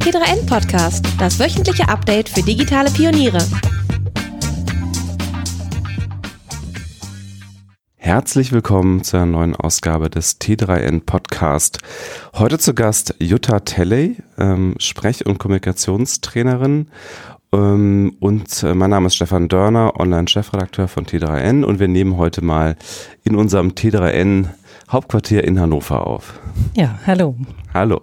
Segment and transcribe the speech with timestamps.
[0.00, 3.38] T3N Podcast, das wöchentliche Update für digitale Pioniere.
[7.96, 11.80] Herzlich willkommen zu einer neuen Ausgabe des T3N Podcast.
[12.32, 16.88] Heute zu Gast Jutta Telley, ähm, Sprech- und Kommunikationstrainerin.
[17.52, 22.42] Ähm, und äh, mein Name ist Stefan Dörner, Online-Chefredakteur von T3N und wir nehmen heute
[22.42, 22.76] mal
[23.22, 24.48] in unserem T3N
[24.90, 26.40] Hauptquartier in Hannover auf.
[26.74, 27.36] Ja, hallo.
[27.72, 28.00] Hallo.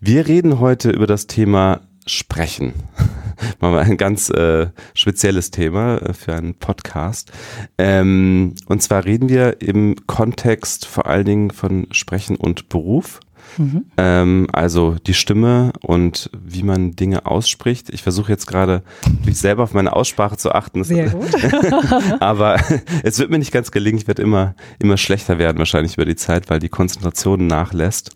[0.00, 2.72] Wir reden heute über das Thema Sprechen.
[3.60, 7.32] Mal ein ganz äh, spezielles Thema äh, für einen Podcast.
[7.76, 13.20] Ähm, und zwar reden wir im Kontext vor allen Dingen von Sprechen und Beruf.
[13.58, 13.84] Mhm.
[13.96, 17.90] Ähm, also die Stimme und wie man Dinge ausspricht.
[17.90, 18.82] Ich versuche jetzt gerade
[19.24, 20.84] mich selber auf meine Aussprache zu achten.
[20.84, 21.30] Sehr gut.
[22.20, 22.60] Aber
[23.02, 23.98] es wird mir nicht ganz gelingen.
[23.98, 28.14] Ich werde immer, immer schlechter werden wahrscheinlich über die Zeit, weil die Konzentration nachlässt.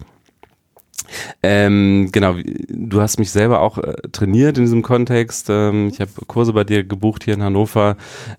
[1.42, 2.36] Ähm, genau,
[2.68, 5.48] du hast mich selber auch äh, trainiert in diesem Kontext.
[5.50, 7.96] Ähm, ich habe Kurse bei dir gebucht hier in Hannover.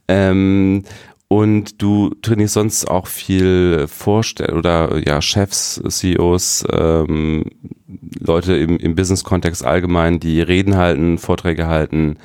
[0.07, 0.83] Ähm,
[1.31, 7.45] und du trainierst sonst auch viel Vorstell oder ja Chefs, CEOs, ähm,
[8.19, 12.17] Leute im, im Business-Kontext allgemein, die Reden halten, Vorträge halten,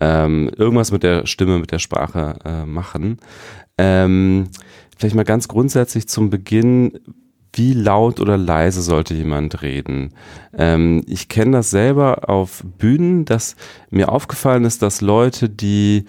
[0.00, 3.18] ähm, irgendwas mit der Stimme, mit der Sprache äh, machen.
[3.78, 4.48] Ähm,
[4.98, 6.98] vielleicht mal ganz grundsätzlich zum Beginn,
[7.52, 10.14] wie laut oder leise sollte jemand reden?
[10.52, 13.54] Ähm, ich kenne das selber auf Bühnen, dass
[13.90, 16.06] mir aufgefallen ist, dass Leute, die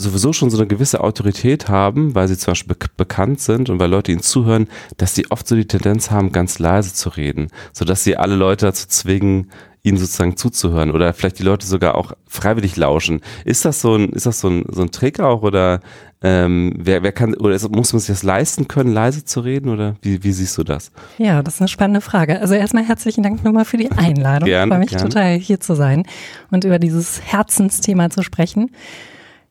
[0.00, 3.78] sowieso schon so eine gewisse Autorität haben, weil sie zum Beispiel be bekannt sind und
[3.80, 7.48] weil Leute ihnen zuhören, dass sie oft so die Tendenz haben, ganz leise zu reden,
[7.72, 9.50] sodass sie alle Leute dazu zwingen,
[9.82, 13.20] ihnen sozusagen zuzuhören oder vielleicht die Leute sogar auch freiwillig lauschen.
[13.44, 15.80] Ist das so ein, ist das so ein, so ein Trick auch oder
[16.22, 19.96] ähm, wer, wer kann oder muss man sich das leisten können, leise zu reden oder
[20.02, 20.92] wie, wie siehst du das?
[21.16, 22.40] Ja, das ist eine spannende Frage.
[22.40, 24.46] Also erstmal herzlichen Dank nochmal für die Einladung.
[24.46, 25.08] Gerne, ich freue mich gerne.
[25.08, 26.04] total hier zu sein
[26.50, 28.70] und über dieses Herzensthema zu sprechen.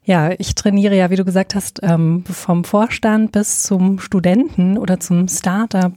[0.04, 5.00] Ja, ich trainiere ja, wie du gesagt hast, ähm, vom Vorstand bis zum Studenten oder
[5.00, 5.94] zum Startup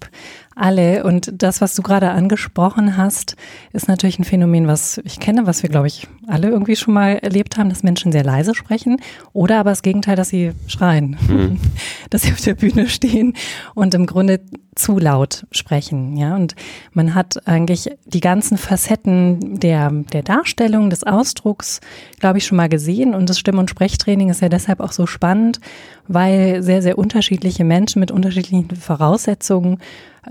[0.54, 1.04] alle.
[1.04, 3.36] Und das, was du gerade angesprochen hast,
[3.72, 7.18] ist natürlich ein Phänomen, was ich kenne, was wir, glaube ich, alle irgendwie schon mal
[7.18, 8.98] erlebt haben, dass Menschen sehr leise sprechen
[9.32, 11.60] oder aber das Gegenteil, dass sie schreien, mhm.
[12.10, 13.34] dass sie auf der Bühne stehen
[13.74, 14.40] und im Grunde
[14.74, 16.34] zu laut sprechen, ja.
[16.34, 16.54] Und
[16.92, 21.80] man hat eigentlich die ganzen Facetten der, der Darstellung, des Ausdrucks,
[22.20, 23.14] glaube ich, schon mal gesehen.
[23.14, 25.60] Und das Stimm- und Sprechtraining ist ja deshalb auch so spannend,
[26.08, 29.78] weil sehr, sehr unterschiedliche Menschen mit unterschiedlichen Voraussetzungen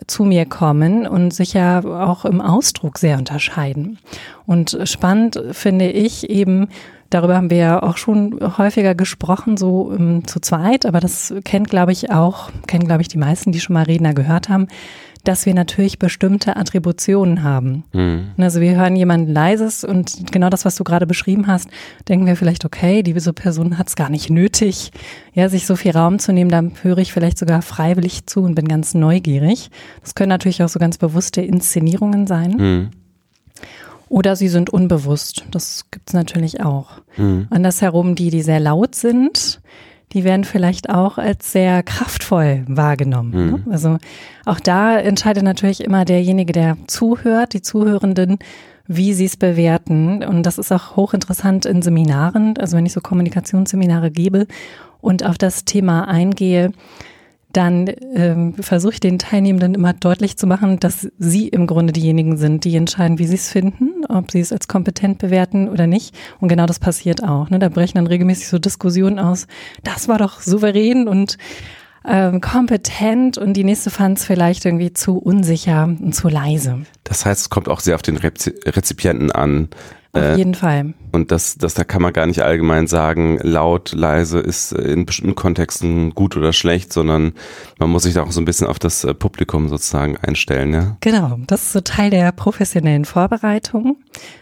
[0.08, 4.00] zu mir kommen und sich ja auch im Ausdruck sehr unterscheiden.
[4.52, 6.68] Und spannend finde ich eben,
[7.10, 11.34] darüber haben wir ja auch schon häufiger gesprochen, so um, ähm, zu zweit, aber das
[11.46, 14.68] kennt, glaube ich, auch, kennen, glaube ich, die meisten, die schon mal Redner gehört haben,
[15.24, 17.86] dass wir natürlich bestimmte Attributionen haben.
[17.94, 18.32] Mhm.
[18.40, 21.70] Also wir hören jemanden leises und genau das, was du gerade beschrieben hast,
[22.10, 24.92] denken wir vielleicht, okay, diese Person hat es gar nicht nötig,
[25.34, 28.56] ja, sich so viel Raum zu nehmen, da höre ich vielleicht sogar freiwillig zu und
[28.56, 29.72] bin ganz neugierig.
[30.02, 32.52] Das können natürlich auch so ganz bewusste Inszenierungen sein.
[32.58, 32.90] Mhm.
[34.12, 35.46] Oder sie sind unbewusst.
[35.52, 37.00] Das gibt's natürlich auch.
[37.16, 37.48] Mhm.
[37.50, 39.62] Andersherum, die, die sehr laut sind,
[40.12, 43.32] die werden vielleicht auch als sehr kraftvoll wahrgenommen.
[43.32, 43.58] Ne?
[43.66, 43.72] Mhm.
[43.72, 43.98] Also
[44.46, 48.40] auch da entscheidet natürlich immer derjenige, der zuhört, die Zuhörenden,
[48.86, 50.26] wie sie es bewerten.
[50.26, 54.46] Und das ist auch hochinteressant in Seminaren, also wenn ich so Kommunikationsseminare gebe
[55.00, 56.74] und auf das Thema eingehe,
[57.54, 62.38] dann ähm, versuche ich den Teilnehmenden immer deutlich zu machen, dass sie im Grunde diejenigen
[62.38, 66.16] sind, die entscheiden, wie sie es finden, ob sie es als kompetent bewerten oder nicht.
[66.40, 67.50] Und genau das passiert auch.
[67.50, 67.60] Ne?
[67.60, 69.48] Da brechen dann regelmäßig so Diskussionen aus.
[69.84, 71.38] Das war doch souverän und
[72.06, 76.82] ähm, kompetent und die nächste fand es vielleicht irgendwie zu unsicher und zu leise.
[77.04, 79.70] Das heißt, es kommt auch sehr auf den Rezipienten an.
[80.14, 80.94] Auf äh, jeden Fall.
[81.14, 85.36] Und das, das, da kann man gar nicht allgemein sagen, laut, leise ist in bestimmten
[85.36, 87.34] Kontexten gut oder schlecht, sondern
[87.80, 90.98] man muss sich da auch so ein bisschen auf das äh, Publikum sozusagen einstellen, ja?
[91.00, 91.38] Genau.
[91.48, 93.98] Das ist so Teil der professionellen Vorbereitung,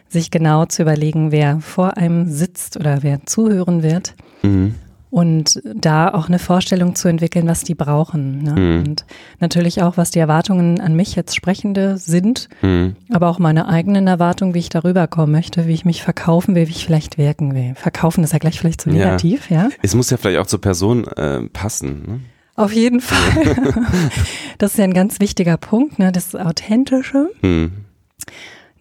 [0.08, 4.16] sich genau zu überlegen, wer vor einem sitzt oder wer zuhören wird.
[4.42, 4.76] Mhm
[5.12, 8.44] und da auch eine Vorstellung zu entwickeln, was die brauchen.
[8.44, 8.52] Ne?
[8.54, 8.80] Mhm.
[8.80, 9.06] Und
[9.40, 12.96] natürlich auch, was die Erwartungen an mich jetzt Sprechende sind, mhm.
[13.12, 16.68] aber auch meine eigenen Erwartungen, wie ich darüber kommen möchte, wie ich mich verkaufen will,
[16.68, 17.74] wie ich vielleicht wirken will.
[17.76, 19.64] Verkaufen ist ja gleich vielleicht zu negativ, ja.
[19.64, 19.70] ja?
[19.82, 22.04] Es muss ja vielleicht auch zur Person äh, passen.
[22.06, 22.20] Ne?
[22.56, 23.56] Auf jeden Fall.
[24.58, 26.12] das ist ja ein ganz wichtiger Punkt, ne?
[26.12, 27.30] das Authentische.
[27.42, 27.72] Mhm.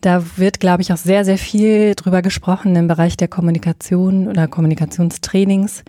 [0.00, 4.46] Da wird, glaube ich, auch sehr, sehr viel drüber gesprochen im Bereich der Kommunikation oder
[4.46, 5.82] Kommunikationstrainings.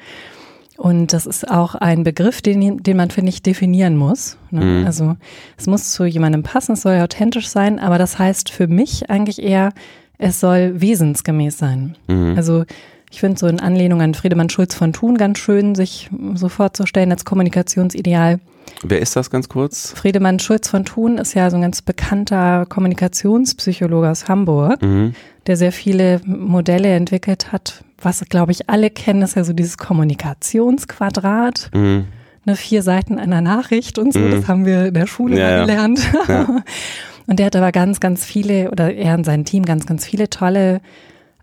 [0.77, 4.37] Und das ist auch ein Begriff, den, den man, finde ich, definieren muss.
[4.49, 4.63] Ne?
[4.63, 4.85] Mhm.
[4.85, 5.17] Also
[5.57, 9.09] es muss zu jemandem passen, es soll ja authentisch sein, aber das heißt für mich
[9.09, 9.73] eigentlich eher,
[10.17, 11.97] es soll wesensgemäß sein.
[12.07, 12.33] Mhm.
[12.37, 12.63] Also
[13.11, 17.11] ich finde so in Anlehnung an Friedemann Schulz von Thun ganz schön, sich so vorzustellen
[17.11, 18.39] als Kommunikationsideal.
[18.83, 19.91] Wer ist das ganz kurz?
[19.95, 25.13] Friedemann Schulz von Thun ist ja so ein ganz bekannter Kommunikationspsychologe aus Hamburg, Mhm.
[25.47, 27.83] der sehr viele Modelle entwickelt hat.
[28.01, 29.77] Was, glaube ich, alle kennen, ist ja so dieses
[30.63, 31.69] Kommunikationsquadrat.
[31.73, 32.05] Mhm.
[32.45, 34.31] Ne, vier Seiten einer Nachricht und so, Mhm.
[34.31, 35.99] das haben wir in der Schule Ja, gelernt.
[36.27, 36.47] Ja.
[37.27, 40.31] Und der hat aber ganz, ganz viele, oder er und sein Team ganz, ganz viele
[40.31, 40.81] tolle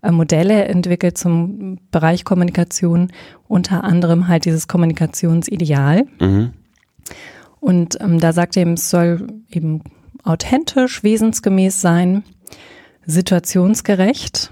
[0.01, 3.09] äh, Modelle entwickelt zum Bereich Kommunikation,
[3.47, 6.03] unter anderem halt dieses Kommunikationsideal.
[6.19, 6.49] Mhm.
[7.59, 9.81] Und ähm, da sagt er eben, es soll eben
[10.23, 12.23] authentisch, wesensgemäß sein,
[13.05, 14.51] situationsgerecht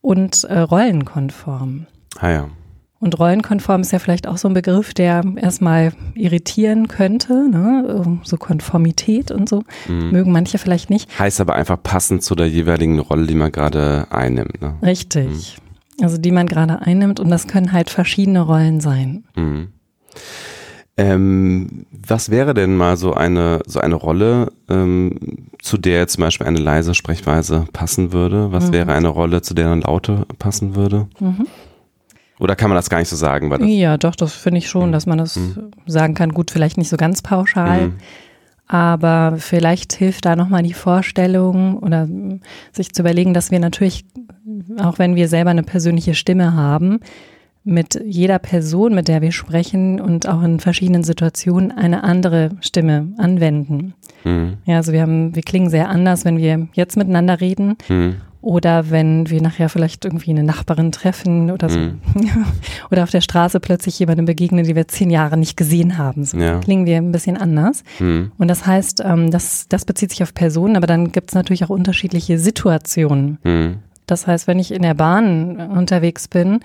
[0.00, 1.86] und äh, rollenkonform.
[2.18, 2.50] Ah ja.
[3.00, 8.18] Und rollenkonform ist ja vielleicht auch so ein Begriff, der erstmal irritieren könnte, ne?
[8.24, 9.62] so Konformität und so.
[9.86, 10.10] Mhm.
[10.10, 11.16] Mögen manche vielleicht nicht.
[11.16, 14.60] Heißt aber einfach passend zu der jeweiligen Rolle, die man gerade einnimmt.
[14.60, 14.74] Ne?
[14.82, 15.58] Richtig.
[16.00, 19.24] Also die man gerade einnimmt und das können halt verschiedene Rollen sein.
[19.36, 19.68] Mhm.
[21.00, 25.14] Ähm, was wäre denn mal so eine so eine Rolle, ähm,
[25.62, 28.50] zu der zum Beispiel eine leise Sprechweise passen würde?
[28.52, 28.72] Was Mhm.
[28.72, 31.06] wäre eine Rolle, zu der eine laute passen würde?
[31.20, 31.46] Mhm.
[32.40, 33.50] Oder kann man das gar nicht so sagen?
[33.68, 34.92] Ja, doch, das finde ich schon, Mhm.
[34.92, 35.70] dass man das Mhm.
[35.86, 36.32] sagen kann.
[36.34, 37.92] Gut, vielleicht nicht so ganz pauschal, Mhm.
[38.66, 42.08] aber vielleicht hilft da nochmal die Vorstellung oder
[42.72, 44.04] sich zu überlegen, dass wir natürlich,
[44.80, 47.00] auch wenn wir selber eine persönliche Stimme haben,
[47.68, 53.08] mit jeder Person, mit der wir sprechen und auch in verschiedenen Situationen eine andere Stimme
[53.18, 53.94] anwenden.
[54.24, 54.54] Mhm.
[54.64, 58.16] Ja, also wir haben, wir klingen sehr anders, wenn wir jetzt miteinander reden Mhm.
[58.40, 61.78] oder wenn wir nachher vielleicht irgendwie eine Nachbarin treffen oder so.
[61.78, 61.98] Mhm.
[62.90, 66.24] oder auf der Straße plötzlich jemandem begegnen, die wir zehn Jahre nicht gesehen haben.
[66.24, 66.60] So Ja.
[66.60, 67.84] klingen wir ein bisschen anders.
[68.00, 68.32] Mhm.
[68.38, 71.64] Und das heißt, ähm, das, das bezieht sich auf Personen, aber dann gibt es natürlich
[71.64, 73.38] auch unterschiedliche Situationen.
[73.44, 73.76] Mhm.
[74.06, 76.60] Das heißt, wenn ich in der Bahn unterwegs bin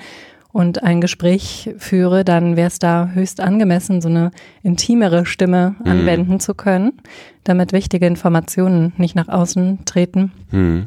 [0.54, 5.92] und ein Gespräch führe, dann wäre es da höchst angemessen, so eine intimere Stimme Mhm.
[5.92, 6.94] anwenden zu können,
[7.44, 10.32] damit wichtige Informationen nicht nach außen treten.
[10.52, 10.86] Mhm.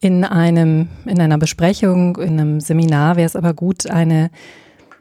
[0.00, 4.30] In einem, in einer Besprechung, in einem Seminar wäre es aber gut, eine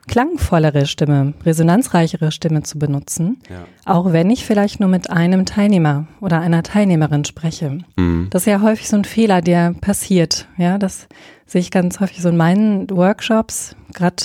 [0.07, 3.65] klangvollere Stimme, resonanzreichere Stimme zu benutzen, Ja.
[3.85, 7.79] auch wenn ich vielleicht nur mit einem Teilnehmer oder einer Teilnehmerin spreche.
[7.95, 8.27] Mhm.
[8.29, 10.47] Das ist ja häufig so ein Fehler, der passiert.
[10.57, 11.07] Ja, das
[11.45, 14.23] sehe ich ganz häufig so in meinen Workshops, gerade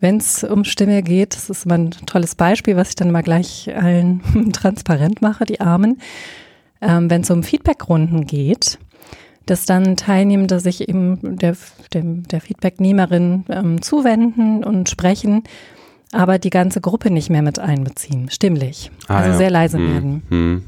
[0.00, 1.34] wenn es um Stimme geht.
[1.34, 5.60] Das ist immer ein tolles Beispiel, was ich dann mal gleich allen transparent mache, die
[5.60, 5.98] Armen.
[6.82, 8.78] Ähm, wenn es um Feedbackrunden geht,
[9.46, 11.56] dass dann Teilnehmende sich eben der,
[11.88, 15.42] dem, der Feedbacknehmerin ähm, zuwenden und sprechen,
[16.12, 18.90] aber die ganze Gruppe nicht mehr mit einbeziehen, stimmlich.
[19.08, 19.36] Ah, also ja.
[19.36, 19.92] sehr leise Mhm.
[19.92, 20.22] werden.
[20.30, 20.62] Mhm.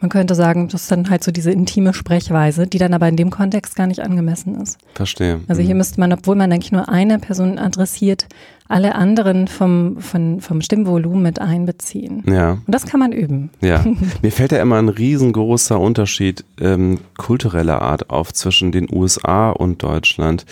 [0.00, 3.16] Man könnte sagen, das ist dann halt so diese intime Sprechweise, die dann aber in
[3.16, 4.78] dem Kontext gar nicht angemessen ist.
[4.94, 5.40] Verstehe.
[5.48, 5.78] Also hier Mhm.
[5.78, 8.26] müsste man, obwohl man eigentlich nur eine Person adressiert,
[8.70, 12.22] alle anderen vom, von, vom Stimmvolumen mit einbeziehen.
[12.30, 12.50] Ja.
[12.52, 13.48] Und das kann man üben.
[13.62, 13.82] Ja,
[14.22, 19.82] mir fällt ja immer ein riesengroßer Unterschied ähm, kultureller Art auf zwischen den USA und
[19.82, 20.44] Deutschland.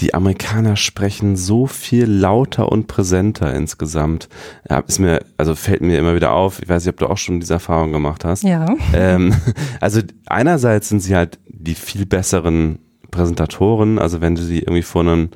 [0.00, 4.28] Die Amerikaner sprechen so viel lauter und präsenter insgesamt.
[4.68, 6.60] Ja, ist mir, also fällt mir immer wieder auf.
[6.60, 8.42] Ich weiß nicht, ob du auch schon diese Erfahrung gemacht hast.
[8.42, 8.66] Ja.
[8.94, 9.34] Ähm,
[9.80, 12.78] also einerseits sind sie halt die viel besseren
[13.10, 13.98] Präsentatoren.
[13.98, 15.30] Also wenn du sie irgendwie vor einen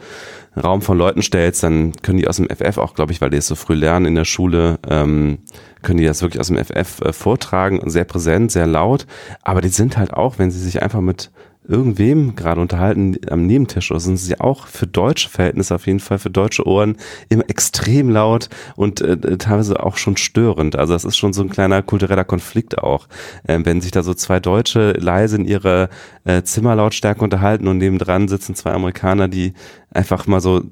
[0.56, 3.37] Raum von Leuten stellst, dann können die aus dem FF auch, glaube ich, weil die
[3.37, 5.38] es so früh lernen in der Schule, ähm,
[5.82, 9.06] können die das wirklich aus dem FF äh, vortragen, sehr präsent, sehr laut.
[9.42, 11.30] Aber die sind halt auch, wenn sie sich einfach mit
[11.66, 16.18] irgendwem gerade unterhalten am Nebentisch oder sind sie auch für deutsche Verhältnisse auf jeden Fall
[16.18, 16.97] für deutsche Ohren
[17.28, 20.76] immer extrem laut und äh, teilweise auch schon störend.
[20.76, 23.09] Also das ist schon so ein kleiner kultureller Konflikt auch,
[23.49, 25.88] ähm, wenn sich da so zwei Deutsche leise in ihrer
[26.25, 29.54] äh, Zimmerlautstärke unterhalten und nebendran sitzen zwei Amerikaner, die
[29.90, 30.62] einfach mal so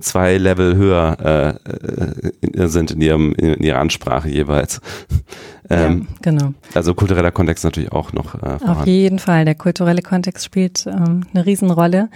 [0.00, 4.80] zwei Level höher äh, äh, sind in ihrem in ihrer Ansprache jeweils.
[5.68, 6.54] Ähm, ja, genau.
[6.74, 9.44] Also kultureller Kontext natürlich auch noch äh, Auf jeden Fall.
[9.44, 12.08] Der kulturelle Kontext spielt ähm, eine Riesenrolle.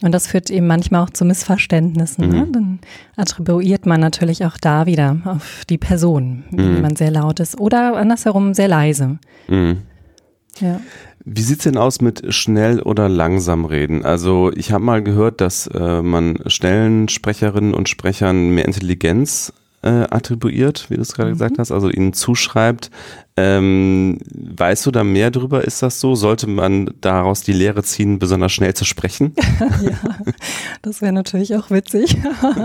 [0.00, 2.28] Und das führt eben manchmal auch zu Missverständnissen.
[2.28, 2.46] Ne?
[2.46, 2.52] Mhm.
[2.52, 2.78] Dann
[3.16, 6.74] attribuiert man natürlich auch da wieder auf die Person, wenn Mhm.
[6.76, 9.18] jemand sehr laut ist oder andersherum sehr leise.
[9.48, 9.78] Mhm.
[10.60, 10.80] Ja.
[11.24, 14.04] Wie sieht's denn aus mit schnell oder langsam reden?
[14.04, 20.06] Also ich habe mal gehört, dass äh, man schnellen Sprecherinnen und Sprechern mehr Intelligenz äh,
[20.10, 21.34] attribuiert, wie du es gerade mhm.
[21.34, 22.90] gesagt hast, also ihnen zuschreibt.
[23.36, 25.62] Ähm, weißt du da mehr drüber?
[25.62, 26.16] Ist das so?
[26.16, 29.34] Sollte man daraus die Lehre ziehen, besonders schnell zu sprechen?
[29.80, 29.92] ja,
[30.82, 32.16] das wäre natürlich auch witzig.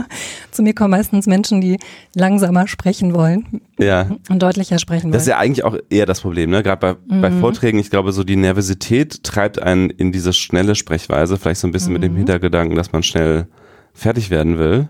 [0.51, 1.77] zu mir kommen meistens Menschen, die
[2.15, 4.09] langsamer sprechen wollen ja.
[4.29, 5.13] und deutlicher sprechen wollen.
[5.13, 6.63] Das ist ja eigentlich auch eher das Problem, ne?
[6.63, 7.21] Gerade bei, mhm.
[7.21, 11.67] bei Vorträgen, ich glaube, so die Nervosität treibt einen in diese schnelle Sprechweise, vielleicht so
[11.67, 11.93] ein bisschen mhm.
[11.93, 12.17] mit dem mhm.
[12.17, 13.47] Hintergedanken, dass man schnell
[13.93, 14.89] fertig werden will.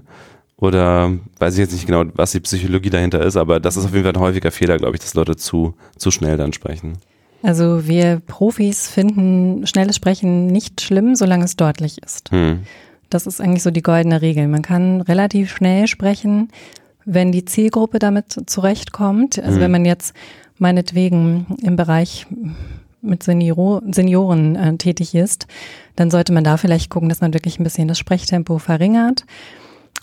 [0.57, 3.91] Oder weiß ich jetzt nicht genau, was die Psychologie dahinter ist, aber das ist auf
[3.91, 6.93] jeden Fall ein häufiger Fehler, glaube ich, dass Leute zu, zu schnell dann sprechen.
[7.41, 12.31] Also wir Profis finden schnelles Sprechen nicht schlimm, solange es deutlich ist.
[12.31, 12.61] Hm.
[13.09, 14.47] Das ist eigentlich so die goldene Regel.
[14.47, 16.49] Man kann relativ schnell sprechen,
[17.03, 19.37] wenn die Zielgruppe damit zurechtkommt.
[19.39, 19.61] Also hm.
[19.61, 20.15] wenn man jetzt
[20.57, 22.25] meinetwegen im Bereich
[23.01, 25.47] mit Senior, Senioren äh, tätig ist,
[25.97, 29.25] dann sollte man da vielleicht gucken, dass man wirklich ein bisschen das Sprechtempo verringert.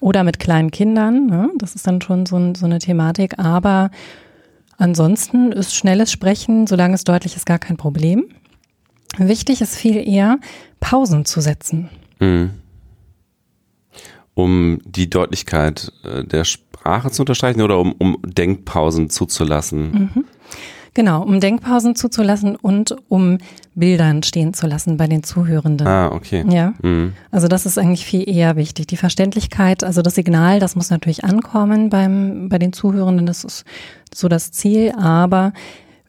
[0.00, 1.50] Oder mit kleinen Kindern, ne?
[1.59, 3.38] das ist dann schon so, so eine Thematik.
[3.38, 3.90] Aber
[4.78, 8.25] ansonsten ist schnelles Sprechen, solange es deutlich ist, gar kein Problem.
[9.19, 10.38] Wichtig ist viel eher,
[10.78, 11.90] Pausen zu setzen.
[12.19, 12.50] Mhm.
[14.35, 20.12] Um die Deutlichkeit äh, der Sprache zu unterstreichen oder um, um Denkpausen zuzulassen?
[20.14, 20.25] Mhm.
[20.95, 23.39] Genau, um Denkpausen zuzulassen und um
[23.75, 25.87] Bilder entstehen zu lassen bei den Zuhörenden.
[25.87, 26.45] Ah, okay.
[26.49, 26.75] Ja.
[26.83, 27.13] Mhm.
[27.31, 28.89] Also das ist eigentlich viel eher wichtig.
[28.89, 33.27] Die Verständlichkeit, also das Signal, das muss natürlich ankommen beim, bei den Zuhörenden.
[33.27, 33.65] Das ist
[34.13, 34.93] so das Ziel.
[34.99, 35.53] Aber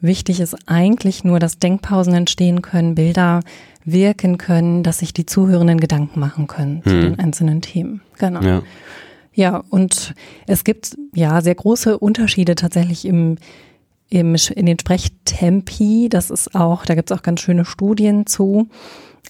[0.00, 3.40] wichtig ist eigentlich nur, dass Denkpausen entstehen können, Bilder
[3.84, 6.90] wirken können, dass sich die Zuhörenden Gedanken machen können mhm.
[6.90, 8.00] zu den einzelnen Themen.
[8.18, 8.40] Genau.
[8.42, 8.62] Ja.
[9.34, 10.14] Ja, und
[10.46, 13.38] es gibt ja sehr große Unterschiede tatsächlich im
[14.12, 16.08] im, in den Sprechtempi.
[16.10, 18.68] Das ist auch, da gibt es auch ganz schöne Studien zu.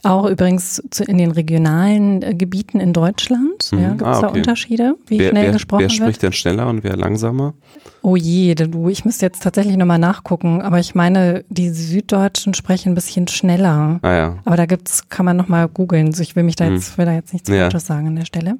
[0.04, 3.70] Auch übrigens zu, in den regionalen äh, Gebieten in Deutschland.
[3.70, 3.78] Mhm.
[3.78, 4.20] Ja, gibt es ah, okay.
[4.22, 5.92] da Unterschiede, wie wer, schnell wer, gesprochen wird?
[5.92, 7.54] Wer spricht denn schneller und wer langsamer?
[8.00, 12.92] Oh je, du, ich müsste jetzt tatsächlich nochmal nachgucken, aber ich meine, die Süddeutschen sprechen
[12.92, 14.00] ein bisschen schneller.
[14.02, 14.38] Ah, ja.
[14.44, 16.08] Aber da gibt's, kann man nochmal googeln.
[16.08, 16.74] Also ich will mich da mhm.
[16.76, 17.58] jetzt, will da jetzt nichts ja.
[17.58, 18.56] Falsches sagen an der Stelle.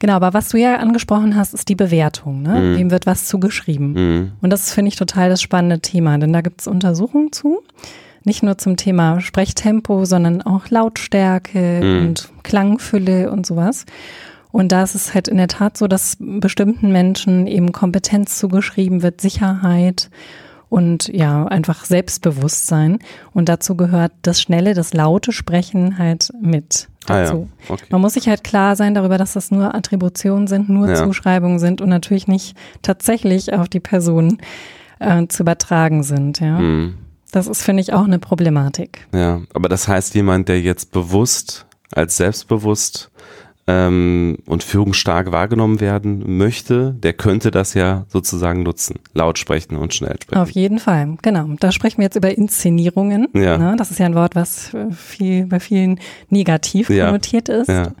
[0.00, 2.42] Genau, aber was du ja angesprochen hast, ist die Bewertung.
[2.42, 2.58] Ne?
[2.58, 2.78] Mhm.
[2.78, 3.92] Wem wird was zugeschrieben?
[3.92, 4.32] Mhm.
[4.40, 7.62] Und das finde ich total das spannende Thema, denn da gibt es Untersuchungen zu.
[8.24, 12.08] Nicht nur zum Thema Sprechtempo, sondern auch Lautstärke mhm.
[12.08, 13.84] und Klangfülle und sowas.
[14.50, 19.02] Und da ist es halt in der Tat so, dass bestimmten Menschen eben Kompetenz zugeschrieben
[19.02, 20.10] wird, Sicherheit
[20.70, 23.00] und ja, einfach Selbstbewusstsein.
[23.34, 27.48] Und dazu gehört das schnelle, das laute Sprechen halt mit dazu.
[27.68, 27.74] Ah ja.
[27.74, 27.84] okay.
[27.90, 30.94] Man muss sich halt klar sein darüber, dass das nur Attributionen sind, nur ja.
[30.94, 34.38] Zuschreibungen sind und natürlich nicht tatsächlich auf die Person
[35.00, 36.58] äh, zu übertragen sind, ja.
[36.58, 36.94] Mhm.
[37.32, 39.06] Das ist, finde ich, auch eine Problematik.
[39.14, 43.09] Ja, aber das heißt, jemand, der jetzt bewusst als selbstbewusst
[43.66, 48.98] ähm, und führungsstark wahrgenommen werden möchte, der könnte das ja sozusagen nutzen.
[49.14, 50.40] Laut sprechen und schnell sprechen.
[50.40, 51.46] Auf jeden Fall, genau.
[51.60, 53.28] Da sprechen wir jetzt über Inszenierungen.
[53.34, 53.58] Ja.
[53.58, 53.76] Ne?
[53.76, 57.56] Das ist ja ein Wort, was viel, bei vielen negativ konnotiert ja.
[57.56, 57.68] ist.
[57.68, 57.92] Ja.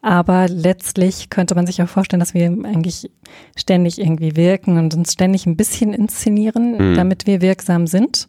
[0.00, 3.08] Aber letztlich könnte man sich auch vorstellen, dass wir eigentlich
[3.56, 6.94] ständig irgendwie wirken und uns ständig ein bisschen inszenieren, mhm.
[6.96, 8.28] damit wir wirksam sind.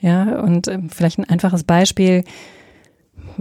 [0.00, 2.24] Ja, und äh, vielleicht ein einfaches Beispiel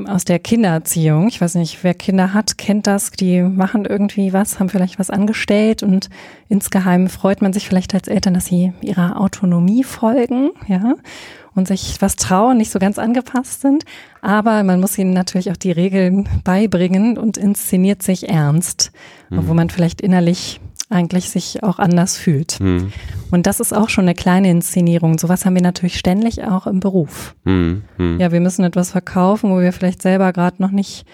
[0.07, 1.27] aus der Kindererziehung.
[1.27, 3.11] Ich weiß nicht, wer Kinder hat, kennt das.
[3.11, 6.09] Die machen irgendwie was, haben vielleicht was angestellt und
[6.47, 10.95] insgeheim freut man sich vielleicht als Eltern, dass sie ihrer Autonomie folgen, ja,
[11.55, 13.83] und sich was trauen, nicht so ganz angepasst sind.
[14.21, 18.91] Aber man muss ihnen natürlich auch die Regeln beibringen und inszeniert sich ernst,
[19.29, 19.47] mhm.
[19.47, 22.59] wo man vielleicht innerlich eigentlich sich auch anders fühlt.
[22.59, 22.91] Mhm.
[23.31, 25.19] Und das ist auch schon eine kleine Inszenierung.
[25.19, 27.35] Sowas haben wir natürlich ständig auch im Beruf.
[27.43, 27.83] Mhm.
[28.19, 31.05] Ja, wir müssen etwas verkaufen, wo wir vielleicht selber gerade noch nicht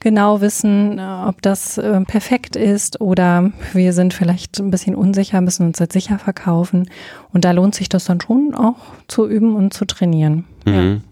[0.00, 5.66] genau wissen, ob das äh, perfekt ist oder wir sind vielleicht ein bisschen unsicher, müssen
[5.66, 6.88] uns jetzt sicher verkaufen.
[7.32, 8.76] Und da lohnt sich das dann schon auch
[9.08, 10.44] zu üben und zu trainieren.
[10.64, 11.02] Mhm.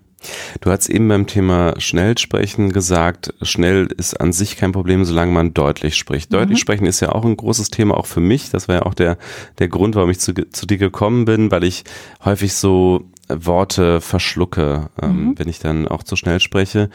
[0.60, 5.54] Du hast eben beim Thema Schnellsprechen gesagt, schnell ist an sich kein Problem, solange man
[5.54, 6.30] deutlich spricht.
[6.30, 6.36] Mhm.
[6.36, 8.50] Deutlich sprechen ist ja auch ein großes Thema, auch für mich.
[8.50, 9.18] Das war ja auch der,
[9.58, 11.84] der Grund, warum ich zu, zu dir gekommen bin, weil ich
[12.24, 15.38] häufig so Worte verschlucke, ähm, mhm.
[15.38, 16.90] wenn ich dann auch zu schnell spreche.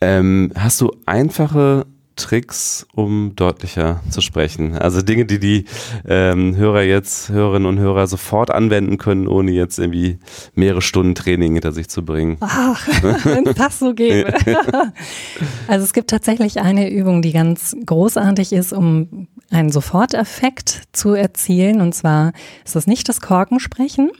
[0.00, 4.76] Ähm, hast du einfache Tricks, um deutlicher zu sprechen?
[4.76, 5.64] Also Dinge, die die
[6.06, 10.18] ähm, Hörer jetzt, Hörerinnen und Hörer sofort anwenden können, ohne jetzt irgendwie
[10.54, 12.36] mehrere Stunden Training hinter sich zu bringen.
[12.40, 12.86] Ach,
[13.24, 14.34] wenn es das so gäbe.
[15.68, 21.80] also es gibt tatsächlich eine Übung, die ganz großartig ist, um einen Soforteffekt zu erzielen.
[21.80, 22.32] Und zwar
[22.64, 24.10] ist das nicht das Korkensprechen.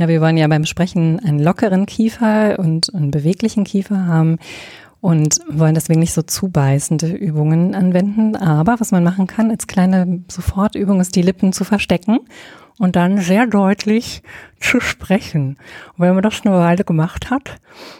[0.00, 4.38] Ja, wir wollen ja beim Sprechen einen lockeren Kiefer und einen beweglichen Kiefer haben.
[5.00, 8.36] Und wollen deswegen nicht so zubeißende Übungen anwenden.
[8.36, 12.20] Aber was man machen kann als kleine Sofortübung ist, die Lippen zu verstecken
[12.78, 14.22] und dann sehr deutlich
[14.58, 15.56] zu sprechen.
[15.96, 17.56] Und wenn man das eine Weile gemacht hat,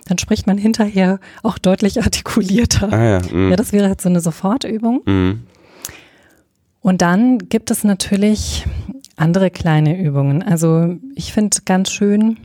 [0.06, 2.92] dann spricht man hinterher auch deutlich artikulierter.
[2.92, 3.50] Ah ja, mm.
[3.50, 5.02] ja das wäre jetzt so eine Sofortübung.
[5.04, 5.42] Mm.
[6.80, 8.66] Und dann gibt es natürlich
[9.16, 10.42] andere kleine Übungen.
[10.42, 12.38] Also ich finde ganz schön,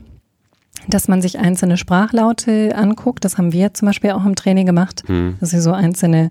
[0.88, 3.24] dass man sich einzelne Sprachlaute anguckt.
[3.24, 5.36] Das haben wir zum Beispiel auch im Training gemacht, Hm.
[5.40, 6.30] dass wir so einzelne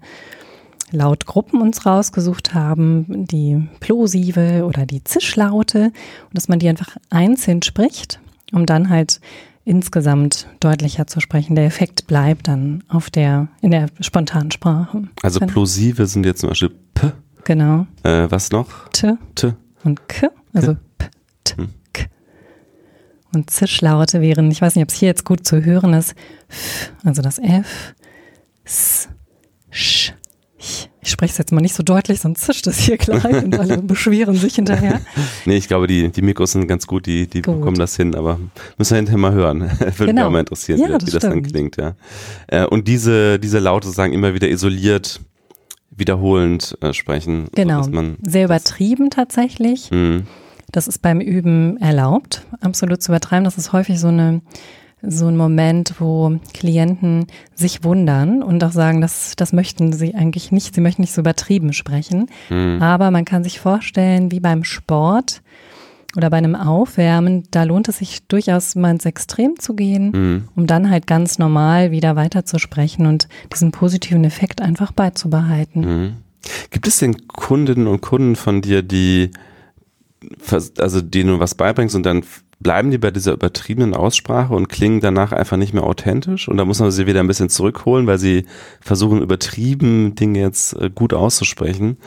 [0.91, 7.63] Lautgruppen uns rausgesucht haben, die Plosive oder die Zischlaute und dass man die einfach einzeln
[7.63, 8.19] spricht,
[8.53, 9.19] um dann halt
[9.65, 11.55] insgesamt deutlicher zu sprechen.
[11.55, 15.03] Der Effekt bleibt dann auf der, in der spontanen Sprache.
[15.23, 17.11] Also Dann- plosive sind jetzt zum Beispiel P.
[17.45, 17.87] Genau.
[18.03, 18.87] Äh, was noch?
[18.89, 19.53] T T.
[19.83, 21.07] und K, also P,
[21.43, 21.69] T, Hm.
[23.35, 26.15] Und Zischlaute wären, ich weiß nicht, ob es hier jetzt gut zu hören ist,
[26.49, 27.93] F, also das F,
[28.63, 29.09] S,
[29.71, 30.13] Sch,
[30.59, 30.87] Ch.
[31.01, 33.77] Ich spreche es jetzt mal nicht so deutlich, sonst zischt es hier gleich und alle
[33.83, 34.99] beschweren sich hinterher.
[35.45, 37.59] Nee, ich glaube, die, die Mikros sind ganz gut, die, die Gut.
[37.59, 38.39] bekommen das hin, aber
[38.79, 39.61] müssen wir hinterher mal hören.
[39.79, 40.25] Würde mich Genau.
[40.27, 41.95] auch mal interessieren, Ja, wie, das wie das dann klingt, ja.
[42.47, 45.19] Äh, und diese, diese Laute sagen immer wieder isoliert,
[45.91, 47.49] wiederholend äh, sprechen.
[47.53, 47.85] Genau.
[47.87, 49.91] man, Sehr übertrieben tatsächlich.
[49.91, 50.23] Mh,
[50.71, 53.43] Das ist beim Üben erlaubt, absolut zu übertreiben.
[53.45, 54.41] Das ist häufig so eine
[55.07, 60.51] so ein Moment, wo Klienten sich wundern und auch sagen, das, das möchten sie eigentlich
[60.51, 60.73] nicht.
[60.73, 62.27] Sie möchten nicht so übertrieben sprechen.
[62.49, 65.41] mh, Aber man kann sich vorstellen, wie beim Sport
[66.15, 70.41] oder bei einem Aufwärmen, da lohnt es sich durchaus mal ins Extrem zu gehen, mh.
[70.55, 75.81] um dann halt ganz normal wieder weiter zu sprechen und diesen positiven Effekt einfach beizubehalten.
[75.81, 76.13] Mhm.
[76.69, 79.31] Gibt es denn Kundinnen und Kunden von dir, die
[80.79, 82.23] also denen du was beibringst und dann
[82.59, 86.65] bleiben die bei dieser übertriebenen Aussprache und klingen danach einfach nicht mehr authentisch und da
[86.65, 88.45] muss man sie wieder ein bisschen zurückholen, weil sie
[88.79, 91.97] versuchen übertrieben Dinge jetzt äh, gut auszusprechen.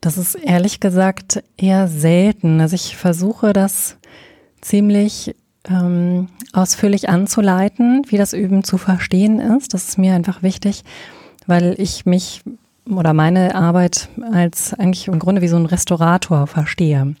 [0.00, 2.60] Das ist ehrlich gesagt eher selten.
[2.60, 3.96] Also ich versuche das
[4.60, 5.34] ziemlich
[5.68, 9.72] ähm, ausführlich anzuleiten, wie das Üben zu verstehen ist.
[9.72, 10.84] Das ist mir einfach wichtig,
[11.46, 12.42] weil ich mich
[12.88, 17.14] oder meine Arbeit als eigentlich im Grunde wie so ein Restaurator verstehe.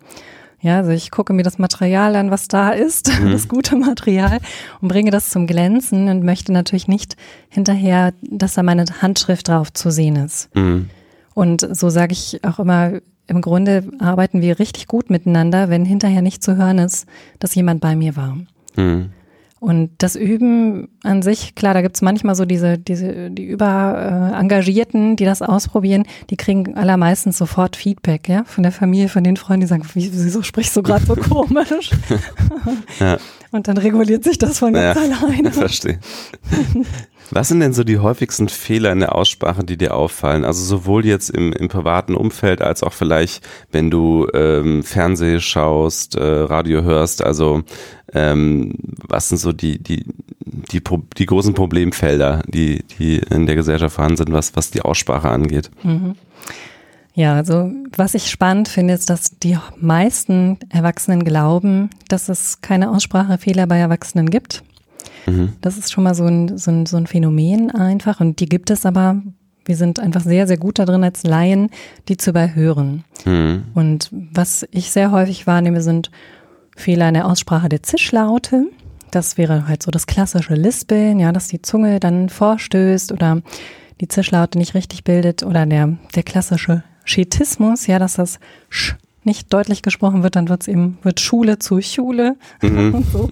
[0.60, 4.38] Ja, also ich gucke mir das Material an, was da ist, das gute Material
[4.80, 7.16] und bringe das zum Glänzen und möchte natürlich nicht
[7.50, 10.54] hinterher, dass da meine Handschrift drauf zu sehen ist.
[10.54, 10.88] Mhm.
[11.34, 16.22] Und so sage ich auch immer, im Grunde arbeiten wir richtig gut miteinander, wenn hinterher
[16.22, 17.06] nicht zu hören ist,
[17.38, 18.38] dass jemand bei mir war.
[18.76, 19.10] Mhm.
[19.64, 25.24] Und das Üben an sich, klar, da gibt's manchmal so diese, diese, die überengagierten, die
[25.24, 29.66] das ausprobieren, die kriegen allermeistens sofort Feedback, ja, von der Familie, von den Freunden, die
[29.66, 31.92] sagen, wie, wieso sprichst du gerade so komisch?
[33.00, 33.16] Ja.
[33.52, 35.16] Und dann reguliert sich das von ganz Ja.
[35.16, 35.50] alleine.
[35.52, 35.98] Verstehe.
[37.30, 40.44] Was sind denn so die häufigsten Fehler in der Aussprache, die dir auffallen?
[40.44, 46.16] Also sowohl jetzt im, im privaten Umfeld als auch vielleicht, wenn du ähm, Fernseh schaust,
[46.16, 47.24] äh, Radio hörst.
[47.24, 47.62] Also
[48.12, 48.74] ähm,
[49.08, 50.04] was sind so die, die,
[50.44, 54.82] die, Pro die großen Problemfelder, die, die in der Gesellschaft vorhanden sind, was, was die
[54.82, 55.70] Aussprache angeht?
[57.14, 62.90] Ja, also was ich spannend finde, ist, dass die meisten Erwachsenen glauben, dass es keine
[62.90, 64.64] Aussprachefehler bei Erwachsenen gibt.
[65.26, 65.52] Mhm.
[65.60, 68.70] Das ist schon mal so ein, so, ein, so ein Phänomen einfach und die gibt
[68.70, 69.22] es aber.
[69.66, 71.70] Wir sind einfach sehr, sehr gut darin als Laien,
[72.08, 73.04] die zu überhören.
[73.24, 73.64] Mhm.
[73.72, 76.10] Und was ich sehr häufig wahrnehme, sind
[76.76, 78.66] Fehler in der Aussprache der Zischlaute.
[79.10, 83.40] Das wäre halt so das klassische Lispeln, ja, dass die Zunge dann vorstößt oder
[84.00, 89.52] die Zischlaute nicht richtig bildet oder der, der klassische Schetismus, ja, dass das Sch nicht
[89.52, 93.30] deutlich gesprochen wird, dann wird's eben, wird Schule zu Schule und so.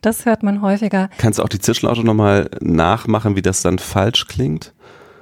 [0.00, 1.10] Das hört man häufiger.
[1.18, 4.72] Kannst du auch die Zischlaute nochmal nachmachen, wie das dann falsch klingt?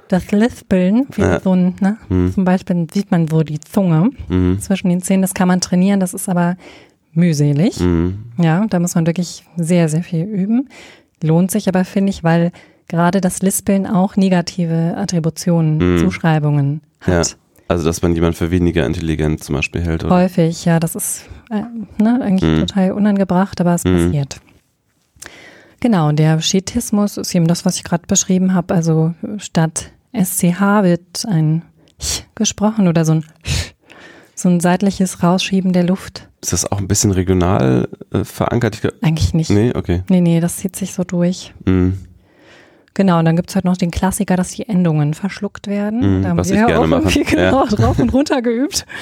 [0.07, 1.39] Das Lispeln, wie Ja.
[1.41, 1.97] so ein, ne,
[2.33, 4.59] zum Beispiel sieht man so die Zunge Mhm.
[4.59, 6.55] zwischen den Zähnen, das kann man trainieren, das ist aber
[7.13, 7.79] mühselig.
[7.79, 8.19] Mhm.
[8.37, 10.69] Ja, da muss man wirklich sehr, sehr viel üben.
[11.21, 12.51] Lohnt sich aber, finde ich, weil
[12.87, 15.97] gerade das Lispeln auch negative Attributionen, Mhm.
[15.99, 17.15] Zuschreibungen Ja.
[17.19, 17.37] hat.
[17.67, 20.05] Also dass man jemand für weniger intelligent zum Beispiel hält.
[20.05, 20.15] Oder?
[20.15, 21.63] Häufig, ja, das ist äh,
[22.01, 22.59] ne, eigentlich Mhm.
[22.59, 24.05] total unangebracht, aber es Mhm.
[24.05, 24.37] passiert.
[25.79, 28.73] Genau, der Schetismus ist eben das, was ich gerade beschrieben habe.
[28.73, 31.63] Also statt SCH wird ein
[31.99, 33.73] Ch gesprochen oder so ein Ch,
[34.35, 36.29] so ein seitliches Rausschieben der Luft.
[36.41, 38.79] Ist das auch ein bisschen regional äh, verankert?
[39.01, 39.49] Eigentlich nicht.
[39.49, 40.03] nee, okay.
[40.09, 41.53] Nee, nee, das zieht sich so durch.
[41.65, 41.97] Mhm.
[42.93, 45.99] Genau, und dann gibt's halt noch den Klassiker, dass die Endungen verschluckt werden.
[45.99, 48.85] Mhm, da haben was wir ich ja auch irgendwie genau drauf und runter geübt.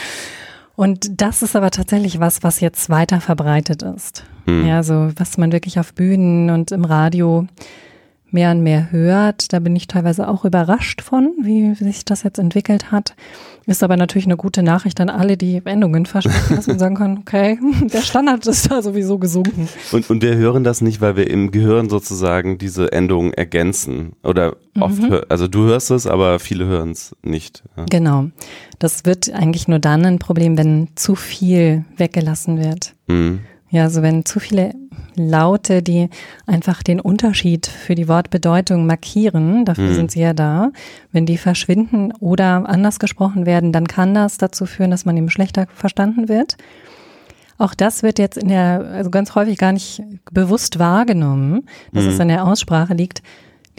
[0.75, 4.25] Und das ist aber tatsächlich was, was jetzt weiter verbreitet ist.
[4.45, 4.67] Mhm.
[4.67, 7.47] Ja, so was man wirklich auf Bühnen und im Radio
[8.35, 9.51] mehr und mehr hört.
[9.53, 13.15] Da bin ich teilweise auch überrascht von, wie sich das jetzt entwickelt hat.
[13.65, 17.17] Ist aber natürlich eine gute Nachricht an alle, die Endungen versprechen, dass man sagen kann,
[17.21, 17.57] okay,
[17.91, 19.67] der Standard ist da sowieso gesunken.
[19.91, 24.11] Und, und wir hören das nicht, weil wir im Gehirn sozusagen diese Endungen ergänzen.
[24.23, 25.09] Oder oft, Mhm.
[25.09, 27.63] hör, also du hörst es, aber viele hören es nicht.
[27.75, 27.85] Ja.
[27.89, 28.25] Genau.
[28.77, 32.93] Das wird eigentlich nur dann ein Problem, wenn zu viel weggelassen wird.
[33.07, 33.39] Mhm.
[33.71, 34.73] Ja, also wenn zu viele
[35.15, 36.09] Laute, die
[36.45, 39.95] einfach den Unterschied für die Wortbedeutung markieren, dafür Mhm.
[39.95, 40.71] sind sie ja da,
[41.11, 45.29] wenn die verschwinden oder anders gesprochen werden, dann kann das dazu führen, dass man eben
[45.29, 46.57] schlechter verstanden wird.
[47.57, 52.09] Auch das wird jetzt in der, also ganz häufig gar nicht bewusst wahrgenommen, dass Mhm.
[52.09, 53.23] es an der Aussprache liegt.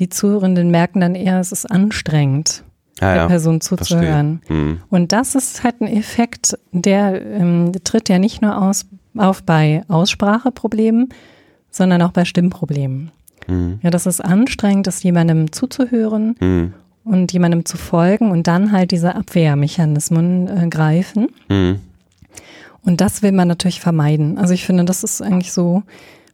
[0.00, 2.64] Die Zuhörenden merken dann eher, es ist anstrengend,
[3.00, 3.26] Ja, der ja.
[3.28, 4.40] Person zuzuhören.
[4.48, 4.80] Mhm.
[4.88, 8.86] Und das ist halt ein Effekt, der ähm, tritt ja nicht nur aus,
[9.20, 11.08] auf bei Ausspracheproblemen,
[11.70, 13.10] sondern auch bei Stimmproblemen.
[13.46, 13.78] Mhm.
[13.82, 16.72] Ja, das ist anstrengend, ist jemandem zuzuhören Mhm.
[17.04, 21.28] und jemandem zu folgen und dann halt diese Abwehrmechanismen äh, greifen.
[21.48, 21.80] Mhm.
[22.82, 24.38] Und das will man natürlich vermeiden.
[24.38, 25.82] Also ich finde, das ist eigentlich so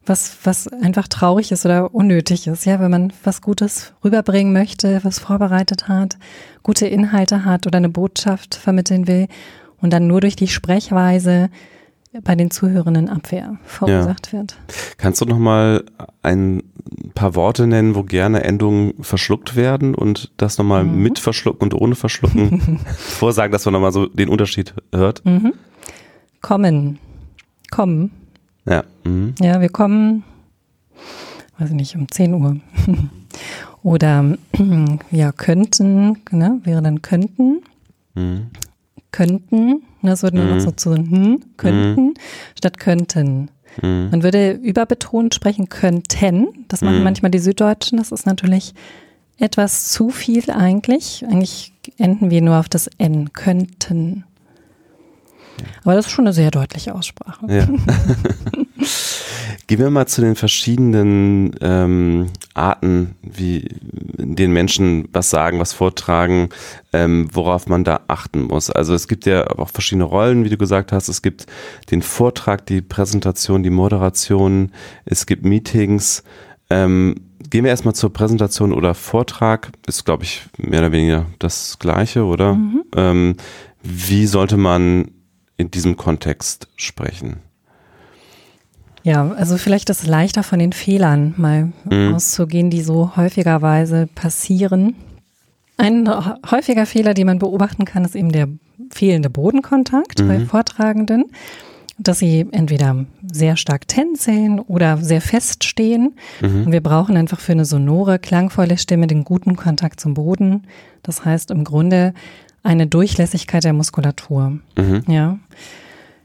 [0.05, 2.67] was, was einfach traurig ist oder unnötig ist.
[2.67, 6.19] Ja, wenn man was Gutes rüberbringen möchte, was vorbereitet hat,
[6.63, 9.29] gute Inhalte hat oder eine Botschaft vermitteln will
[9.81, 11.51] und dann nur durch die Sprechweise
[12.25, 14.57] bei den Zuhörenden Abwehr verursacht wird.
[14.99, 15.85] Kannst du noch mal
[16.23, 16.63] ein
[17.15, 21.03] paar Worte nennen, wo gerne Endungen verschluckt werden und das nochmal Mhm.
[21.03, 25.25] mit verschlucken und ohne verschlucken vorsagen, dass man nochmal so den Unterschied hört?
[25.25, 25.55] Mhm.
[26.43, 26.99] Kommen.
[27.71, 28.11] Kommen.
[28.67, 28.85] Ja.
[29.05, 29.35] Mhm.
[29.41, 30.25] Ja, wir kommen,
[31.59, 32.57] weiß ich nicht, um 10 Uhr.
[33.83, 34.37] Oder
[35.11, 37.63] ja, könnten, ne, wäre dann könnten,
[38.15, 38.49] Mhm.
[39.13, 40.53] könnten, das würde nur Mhm.
[40.57, 42.15] noch so zu hm, könnten,
[42.57, 43.49] statt könnten.
[43.81, 44.09] Mhm.
[44.11, 47.05] Man würde überbetont sprechen könnten, das machen Mhm.
[47.05, 48.75] manchmal die Süddeutschen, das ist natürlich
[49.39, 51.25] etwas zu viel eigentlich.
[51.29, 54.25] Eigentlich enden wir nur auf das N, könnten.
[55.85, 57.47] Aber das ist schon eine sehr deutliche Aussprache.
[57.49, 57.67] Ja.
[59.67, 66.49] Gehen wir mal zu den verschiedenen ähm, Arten, wie denen Menschen was sagen, was vortragen,
[66.93, 68.71] ähm, worauf man da achten muss.
[68.71, 71.09] Also es gibt ja auch verschiedene Rollen, wie du gesagt hast.
[71.09, 71.47] Es gibt
[71.91, 74.73] den Vortrag, die Präsentation, die Moderation,
[75.05, 76.25] es gibt Meetings.
[76.69, 77.15] Ähm,
[77.51, 79.73] gehen wir erstmal zur Präsentation oder Vortrag.
[79.87, 82.59] Ist, glaube ich, mehr oder weniger das Gleiche, oder?
[82.97, 83.37] Ähm,
[83.83, 85.11] wie sollte man
[85.63, 87.37] in diesem Kontext sprechen?
[89.05, 92.15] Ja, also vielleicht ist es leichter von den Fehlern mal Mhm.
[92.15, 94.95] auszugehen, die so häufigerweise passieren.
[95.77, 96.09] Ein
[96.51, 98.49] häufiger Fehler, den man beobachten kann, ist eben der
[98.91, 101.25] fehlende Bodenkontakt bei Vortragenden,
[101.99, 106.15] dass sie entweder sehr stark tänzeln oder sehr fest stehen.
[106.41, 110.65] Und wir brauchen einfach für eine sonore, klangvolle Stimme den guten Kontakt zum Boden.
[111.03, 112.15] Das heißt im Grunde
[112.63, 114.59] eine Durchlässigkeit der Muskulatur.
[114.77, 115.03] Mhm.
[115.09, 115.39] Ja.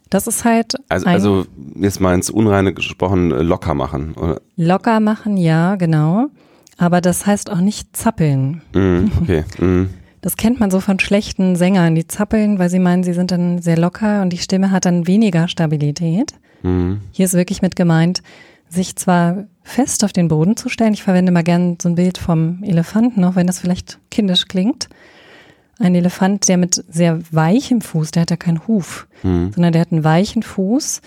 [0.09, 1.45] Das ist halt Also, also
[1.75, 4.13] jetzt mal ins Unreine gesprochen, äh, locker machen.
[4.13, 4.39] Oder?
[4.55, 6.27] locker machen, ja, genau.
[6.77, 8.61] Aber das heißt auch nicht zappeln.
[8.73, 9.43] Mm, okay.
[9.59, 9.89] Mm,
[10.21, 13.61] Das kennt man so von schlechten Sängern, die zappeln, weil sie meinen, sie sind dann
[13.61, 16.33] sehr locker und die Stimme hat dann weniger Stabilität.
[16.63, 18.21] mm, Hier ist wirklich mit gemeint,
[18.69, 20.93] sich zwar fest auf den Boden zu stellen.
[20.93, 24.87] Ich verwende mal gern so ein Bild vom Elefanten, auch wenn das vielleicht kindisch klingt.
[25.79, 29.81] Ein Elefant, der mit sehr weichem Fuß, der hat ja keinen Huf, mm, sondern der
[29.81, 31.01] hat einen weichen Fuß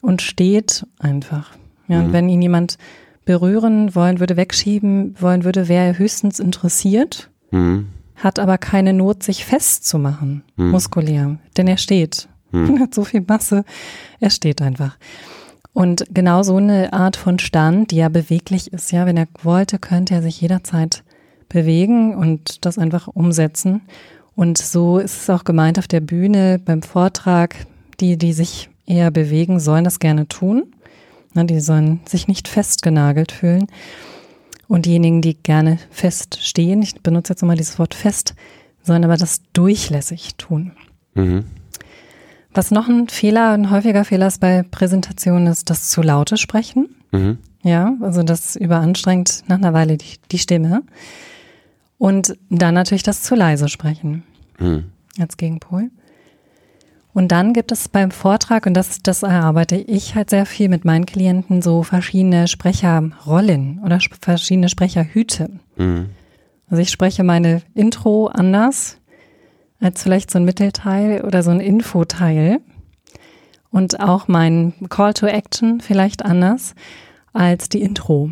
[0.00, 1.52] und steht einfach.
[1.86, 2.78] Ja, und wenn ihn jemand
[3.24, 7.80] berühren wollen würde, wegschieben wollen würde, wäre er höchstens interessiert, mm,
[8.16, 12.28] hat aber keine Not, sich festzumachen, muskulär, denn er steht.
[12.52, 13.64] Er hat so viel Masse,
[14.18, 14.98] er steht einfach.
[15.72, 19.78] Und genau so eine Art von Stand, die ja beweglich ist, ja, wenn er wollte,
[19.78, 21.04] könnte er sich jederzeit
[21.50, 23.82] bewegen und das einfach umsetzen.
[24.34, 27.54] Und so ist es auch gemeint auf der Bühne beim Vortrag.
[28.00, 30.62] Die, die sich eher bewegen, sollen das gerne tun.
[31.34, 33.66] Na, die sollen sich nicht festgenagelt fühlen.
[34.66, 38.34] Und diejenigen, die gerne fest stehen, ich benutze jetzt immer dieses Wort fest,
[38.82, 40.72] sollen aber das durchlässig tun.
[41.14, 41.44] mhm,
[42.54, 46.88] Was noch ein Fehler, ein häufiger Fehler ist bei Präsentationen, ist das zu laute Sprechen.
[47.12, 50.82] mhm, Ja, also das überanstrengt nach einer Weile die, die Stimme.
[52.00, 54.22] Und dann natürlich das zu leise Sprechen
[54.58, 54.84] mhm,
[55.18, 55.90] als Gegenpol.
[57.12, 60.86] Und dann gibt es beim Vortrag, und das, das erarbeite ich halt sehr viel mit
[60.86, 65.50] meinen Klienten, so verschiedene Sprecherrollen oder sp verschiedene Sprecherhüte.
[65.76, 66.06] mhm,
[66.70, 68.96] Also ich spreche meine Intro anders
[69.78, 72.60] als vielleicht so ein Mittelteil oder so ein Infoteil.
[73.70, 76.74] Und auch mein Call to Action vielleicht anders
[77.34, 78.30] als die Intro.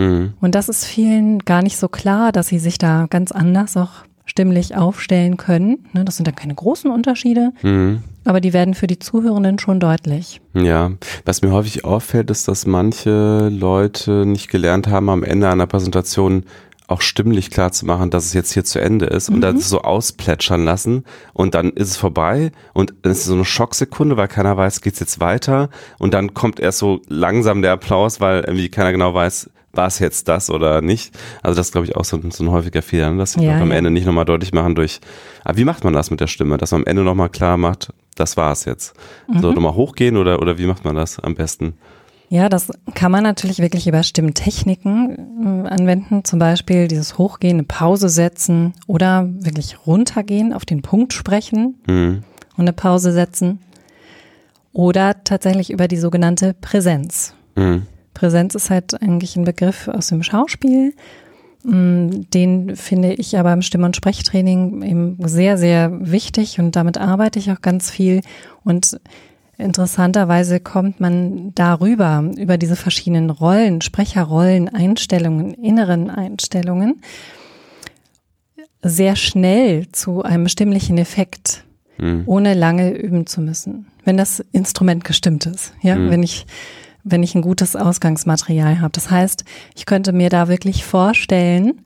[0.00, 0.32] Mhm.
[0.40, 3.90] Und das ist vielen gar nicht so klar, dass sie sich da ganz anders auch
[4.24, 5.86] stimmlich aufstellen können.
[5.92, 8.02] Ne, das sind dann keine großen Unterschiede, mhm.
[8.24, 10.40] aber die werden für die Zuhörenden schon deutlich.
[10.54, 10.92] Ja,
[11.24, 16.44] was mir häufig auffällt, ist, dass manche Leute nicht gelernt haben, am Ende einer Präsentation
[16.86, 19.36] auch stimmlich klar zu machen, dass es jetzt hier zu Ende ist mhm.
[19.36, 23.44] und dann so ausplätschern lassen und dann ist es vorbei und dann ist so eine
[23.44, 28.20] Schocksekunde, weil keiner weiß, geht's jetzt weiter und dann kommt erst so langsam der Applaus,
[28.20, 31.16] weil irgendwie keiner genau weiß, war es jetzt das oder nicht?
[31.42, 33.18] Also das ist, glaube ich, auch so, so, ein häufiger Fehler, ne?
[33.18, 33.76] dass sie ja, am ja.
[33.76, 35.00] Ende nicht nochmal deutlich machen durch,
[35.44, 36.58] aber wie macht man das mit der Stimme?
[36.58, 38.94] Dass man am Ende nochmal klar macht, das war es jetzt.
[39.28, 39.40] Mhm.
[39.40, 41.74] So nochmal hochgehen oder, oder wie macht man das am besten?
[42.28, 46.24] Ja, das kann man natürlich wirklich über Stimmtechniken äh, anwenden.
[46.24, 52.22] Zum Beispiel dieses Hochgehen, eine Pause setzen oder wirklich runtergehen, auf den Punkt sprechen mhm.
[52.56, 53.58] und eine Pause setzen.
[54.72, 57.34] Oder tatsächlich über die sogenannte Präsenz.
[57.56, 57.86] Mhm.
[58.20, 60.92] Präsenz ist halt eigentlich ein Begriff aus dem Schauspiel.
[61.62, 66.98] Mm, den finde ich aber im Stimm- und Sprechtraining eben sehr, sehr wichtig und damit
[66.98, 68.20] arbeite ich auch ganz viel.
[68.62, 69.00] Und
[69.56, 77.00] interessanterweise kommt man darüber, über diese verschiedenen Rollen, Sprecherrollen, Einstellungen, inneren Einstellungen,
[78.82, 81.64] sehr schnell zu einem stimmlichen Effekt,
[81.96, 82.24] mhm.
[82.26, 83.86] ohne lange üben zu müssen.
[84.04, 86.10] Wenn das Instrument gestimmt ist, ja, mhm.
[86.10, 86.44] wenn ich
[87.04, 88.92] wenn ich ein gutes Ausgangsmaterial habe.
[88.92, 91.82] Das heißt, ich könnte mir da wirklich vorstellen,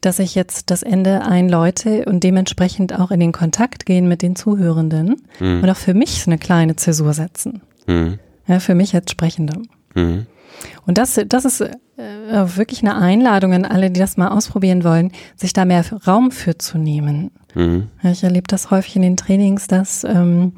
[0.00, 4.34] dass ich jetzt das Ende einläute und dementsprechend auch in den Kontakt gehen mit den
[4.34, 5.62] Zuhörenden mhm.
[5.62, 7.62] und auch für mich eine kleine Zäsur setzen.
[7.86, 8.18] Mhm.
[8.46, 9.60] Ja, für mich als Sprechende.
[9.94, 10.26] Mhm.
[10.86, 15.12] Und das, das ist äh, wirklich eine Einladung an alle, die das mal ausprobieren wollen,
[15.36, 17.30] sich da mehr Raum für zu nehmen.
[17.54, 17.88] Mhm.
[18.02, 20.52] Ja, ich erlebe das häufig in den Trainings, dass ähm,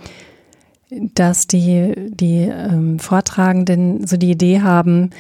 [1.15, 5.11] dass die, die ähm, Vortragenden so die Idee haben,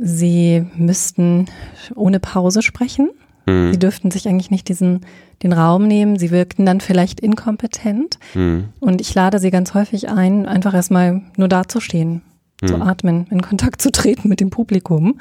[0.00, 1.46] sie müssten
[1.94, 3.10] ohne Pause sprechen.
[3.46, 3.72] Mhm.
[3.72, 5.00] Sie dürften sich eigentlich nicht diesen,
[5.42, 6.18] den Raum nehmen.
[6.18, 8.18] Sie wirkten dann vielleicht inkompetent.
[8.34, 8.68] Mhm.
[8.80, 12.22] Und ich lade sie ganz häufig ein, einfach erstmal nur dazustehen,
[12.62, 12.66] mhm.
[12.66, 15.20] zu atmen, in Kontakt zu treten mit dem Publikum.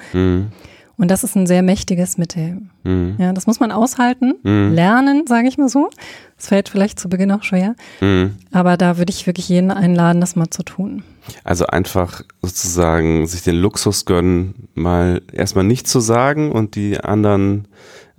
[0.98, 2.62] Und das ist ein sehr mächtiges Mittel.
[2.84, 3.16] Mhm.
[3.18, 4.74] Ja, das muss man aushalten, mhm.
[4.74, 5.90] lernen, sage ich mal so.
[6.38, 7.76] Es fällt vielleicht zu Beginn auch schwer.
[8.00, 8.36] Mhm.
[8.52, 11.04] Aber da würde ich wirklich jeden einladen, das mal zu tun.
[11.44, 17.68] Also einfach sozusagen sich den Luxus gönnen, mal erstmal nicht zu sagen und die anderen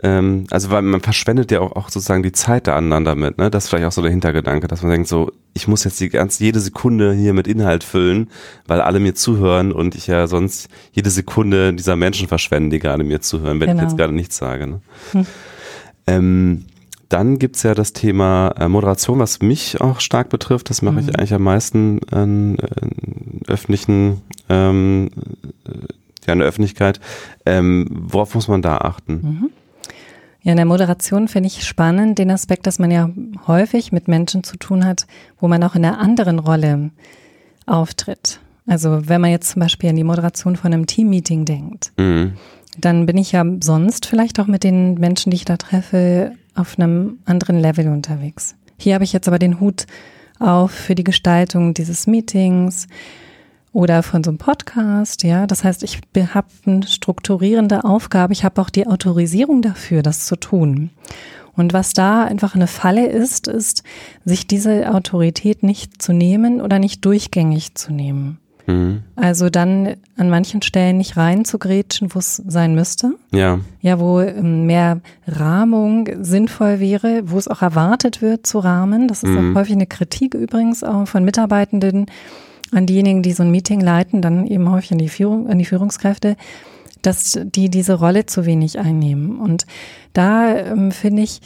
[0.03, 3.51] ähm, also weil man verschwendet ja auch, auch sozusagen die Zeit der anderen damit, ne?
[3.51, 6.09] Das ist vielleicht auch so der Hintergedanke, dass man denkt so, ich muss jetzt die
[6.09, 8.29] ganz jede Sekunde hier mit Inhalt füllen,
[8.67, 13.05] weil alle mir zuhören und ich ja sonst jede Sekunde dieser Menschen verschwende, die gerade
[13.05, 13.83] mir zuhören, wenn genau.
[13.83, 14.67] ich jetzt gerade nichts sage.
[14.67, 14.81] Ne?
[15.13, 15.27] Hm.
[16.07, 16.65] Ähm,
[17.09, 20.71] dann gibt's ja das Thema äh, Moderation, was mich auch stark betrifft.
[20.71, 21.01] Das mache mhm.
[21.01, 25.11] ich eigentlich am meisten in, in öffentlichen, ähm,
[26.27, 26.99] ja, in der Öffentlichkeit.
[27.47, 29.13] Ähm, worauf muss man da achten?
[29.13, 29.51] Mhm.
[30.45, 33.11] Ja, in der Moderation finde ich spannend den Aspekt, dass man ja
[33.47, 35.07] häufig mit Menschen zu tun hat,
[35.41, 36.91] wo man auch in einer anderen Rolle
[37.65, 38.41] auftritt.
[38.67, 42.35] Also wenn man jetzt zum Beispiel an die Moderation von einem Teammeeting denkt, mhm.
[42.79, 46.79] dann bin ich ja sonst vielleicht auch mit den Menschen, die ich da treffe, auf
[46.79, 48.55] einem anderen Level unterwegs.
[48.77, 49.87] Hier habe ich jetzt aber den Hut
[50.39, 52.87] auf für die Gestaltung dieses Meetings,
[53.75, 55.47] oder von so einem Podcast, ja.
[55.47, 56.01] Das heißt, ich
[56.33, 58.33] habe eine strukturierende Aufgabe.
[58.33, 60.91] Ich habe auch die Autorisierung dafür, das zu tun.
[61.57, 63.83] Und was da einfach eine Falle ist, ist,
[64.25, 68.39] sich diese Autorität nicht zu nehmen oder nicht durchgängig zu nehmen.
[68.67, 69.03] Mhm.
[69.17, 73.15] Also dann an manchen Stellen nicht reinzugrätschen, wo es sein müsste.
[73.33, 73.59] Ja.
[73.81, 79.09] Ja, wo ähm, mehr Rahmung sinnvoll wäre, wo es auch erwartet wird zu rahmen.
[79.09, 79.53] Das ist mhm.
[79.53, 82.07] auch häufig eine Kritik übrigens auch von Mitarbeitenden,
[82.75, 85.65] an diejenigen, die so ein Meeting leiten, dann eben häufig an die, Führung, an die
[85.65, 86.37] Führungskräfte,
[87.03, 89.39] dass die diese Rolle zu wenig einnehmen.
[89.39, 89.67] Und
[90.13, 91.41] da ähm, finde ich,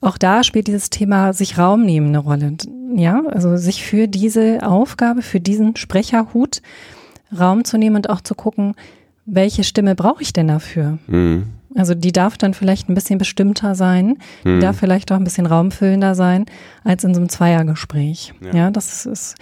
[0.00, 2.52] auch da spielt dieses Thema sich Raum nehmen eine Rolle.
[2.94, 6.62] Ja, also sich für diese Aufgabe, für diesen Sprecherhut
[7.36, 8.74] Raum zu nehmen und auch zu gucken,
[9.24, 10.98] welche Stimme brauche ich denn dafür?
[11.08, 11.46] Mhm.
[11.74, 14.54] Also die darf dann vielleicht ein bisschen bestimmter sein, mhm.
[14.54, 16.46] die darf vielleicht auch ein bisschen raumfüllender sein
[16.84, 18.32] als in so einem Zweiergespräch.
[18.40, 19.34] Ja, ja das ist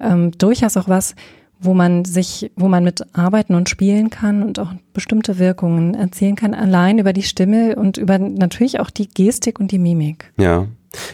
[0.00, 1.14] ähm, durchaus auch was,
[1.58, 6.36] wo man sich, wo man mit arbeiten und spielen kann und auch bestimmte Wirkungen erzielen
[6.36, 10.32] kann, allein über die Stimme und über natürlich auch die Gestik und die Mimik.
[10.38, 10.66] Ja.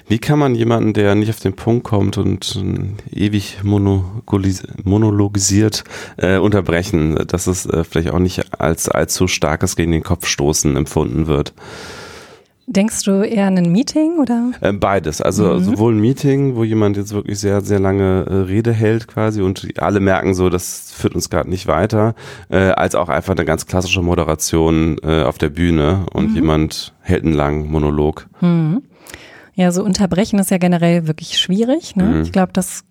[0.07, 5.83] Wie kann man jemanden, der nicht auf den Punkt kommt und äh, ewig monologisiert
[6.19, 10.77] äh, unterbrechen, dass es äh, vielleicht auch nicht als allzu starkes gegen den Kopf stoßen
[10.77, 11.53] empfunden wird?
[12.67, 14.53] Denkst du eher an ein Meeting oder?
[14.61, 15.21] Äh, beides.
[15.21, 15.65] Also mhm.
[15.65, 19.81] sowohl ein Meeting, wo jemand jetzt wirklich sehr, sehr lange äh, Rede hält quasi und
[19.81, 22.15] alle merken so, das führt uns gerade nicht weiter,
[22.51, 26.35] äh, als auch einfach eine ganz klassische Moderation äh, auf der Bühne und mhm.
[26.37, 28.29] jemand hält einen langen Monolog.
[28.41, 28.83] Mhm.
[29.55, 31.97] Ja, so unterbrechen ist ja generell wirklich schwierig.
[31.97, 32.05] Ne?
[32.05, 32.23] Mhm.
[32.23, 32.85] Ich glaube, das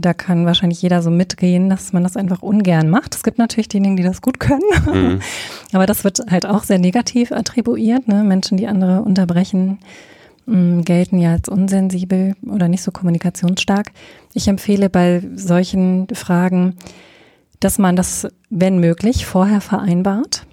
[0.00, 3.14] da kann wahrscheinlich jeder so mitgehen, dass man das einfach ungern macht.
[3.14, 5.20] Es gibt natürlich diejenigen, die das gut können, mhm.
[5.72, 8.08] aber das wird halt auch sehr negativ attribuiert.
[8.08, 8.24] Ne?
[8.24, 9.78] Menschen, die andere unterbrechen,
[10.46, 13.92] mh, mm, gelten ja als unsensibel oder nicht so kommunikationsstark.
[14.34, 16.76] Ich empfehle bei solchen Fragen,
[17.60, 20.46] dass man das, wenn möglich, vorher vereinbart.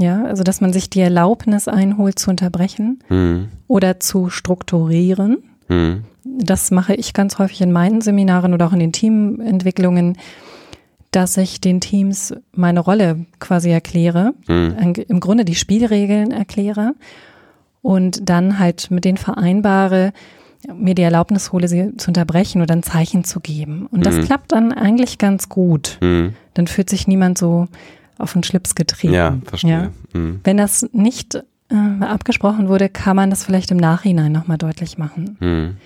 [0.00, 3.48] Ja, also dass man sich die Erlaubnis einholt zu unterbrechen mhm.
[3.66, 5.38] oder zu strukturieren.
[5.68, 6.04] Mhm
[6.38, 10.16] das mache ich ganz häufig in meinen Seminaren oder auch in den Teamentwicklungen,
[11.10, 14.94] dass ich den Teams meine Rolle quasi erkläre, mhm.
[15.08, 16.94] im Grunde die Spielregeln erkläre
[17.82, 20.12] und dann halt mit denen vereinbare,
[20.74, 23.86] mir die Erlaubnis hole, sie zu unterbrechen oder ein Zeichen zu geben.
[23.90, 24.24] Und das mhm.
[24.24, 25.98] klappt dann eigentlich ganz gut.
[26.02, 26.34] Mhm.
[26.54, 27.68] Dann fühlt sich niemand so
[28.18, 29.14] auf den Schlips getreten.
[29.14, 29.92] Ja, verstehe.
[30.12, 30.18] Ja?
[30.20, 30.40] Mhm.
[30.42, 35.36] Wenn das nicht äh, abgesprochen wurde, kann man das vielleicht im Nachhinein nochmal deutlich machen.
[35.40, 35.76] Mhm.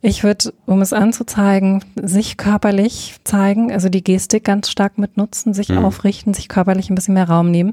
[0.00, 5.70] Ich würde, um es anzuzeigen, sich körperlich zeigen, also die Gestik ganz stark mitnutzen, sich
[5.70, 5.78] mhm.
[5.78, 7.72] aufrichten, sich körperlich ein bisschen mehr Raum nehmen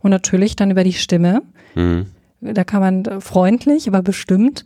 [0.00, 1.42] und natürlich dann über die Stimme.
[1.74, 2.06] Mhm.
[2.40, 4.64] Da kann man freundlich, aber bestimmt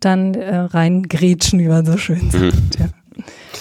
[0.00, 2.30] dann äh, reingrätschen, wie man so schön mhm.
[2.30, 2.78] sagt.
[2.78, 2.86] Ja.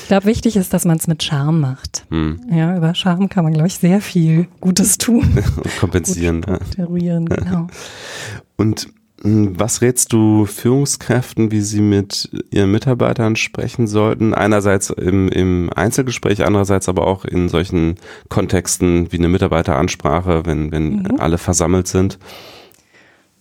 [0.07, 2.05] Ich glaube, wichtig ist, dass man es mit Charme macht.
[2.09, 2.39] Mhm.
[2.49, 5.23] Ja, über Charme kann man, glaube ich, sehr viel Gutes tun.
[5.57, 6.43] Und kompensieren.
[6.77, 7.19] Gut, ja.
[7.19, 7.67] genau.
[8.55, 8.87] Und
[9.21, 14.33] hm, was rätst du Führungskräften, wie sie mit ihren Mitarbeitern sprechen sollten?
[14.33, 17.95] Einerseits im, im Einzelgespräch, andererseits aber auch in solchen
[18.29, 21.19] Kontexten wie eine Mitarbeiteransprache, wenn, wenn mhm.
[21.19, 22.17] alle versammelt sind.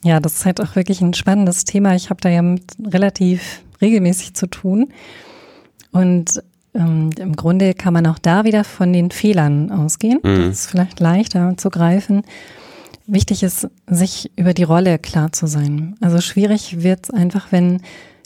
[0.03, 1.95] Ja, das ist halt auch wirklich ein spannendes Thema.
[1.95, 2.43] Ich habe da ja
[2.85, 4.89] relativ regelmäßig zu tun.
[5.93, 6.43] Und
[6.77, 10.21] ähm, im Grunde kann man auch da wieder von den Fehlern ausgehen.
[10.23, 10.49] Mhm.
[10.49, 12.23] Das ist vielleicht leichter zu greifen.
[13.07, 15.95] Wichtig ist, sich über die Rolle klar zu sein.
[16.01, 17.81] Also schwierig wird es einfach, wenn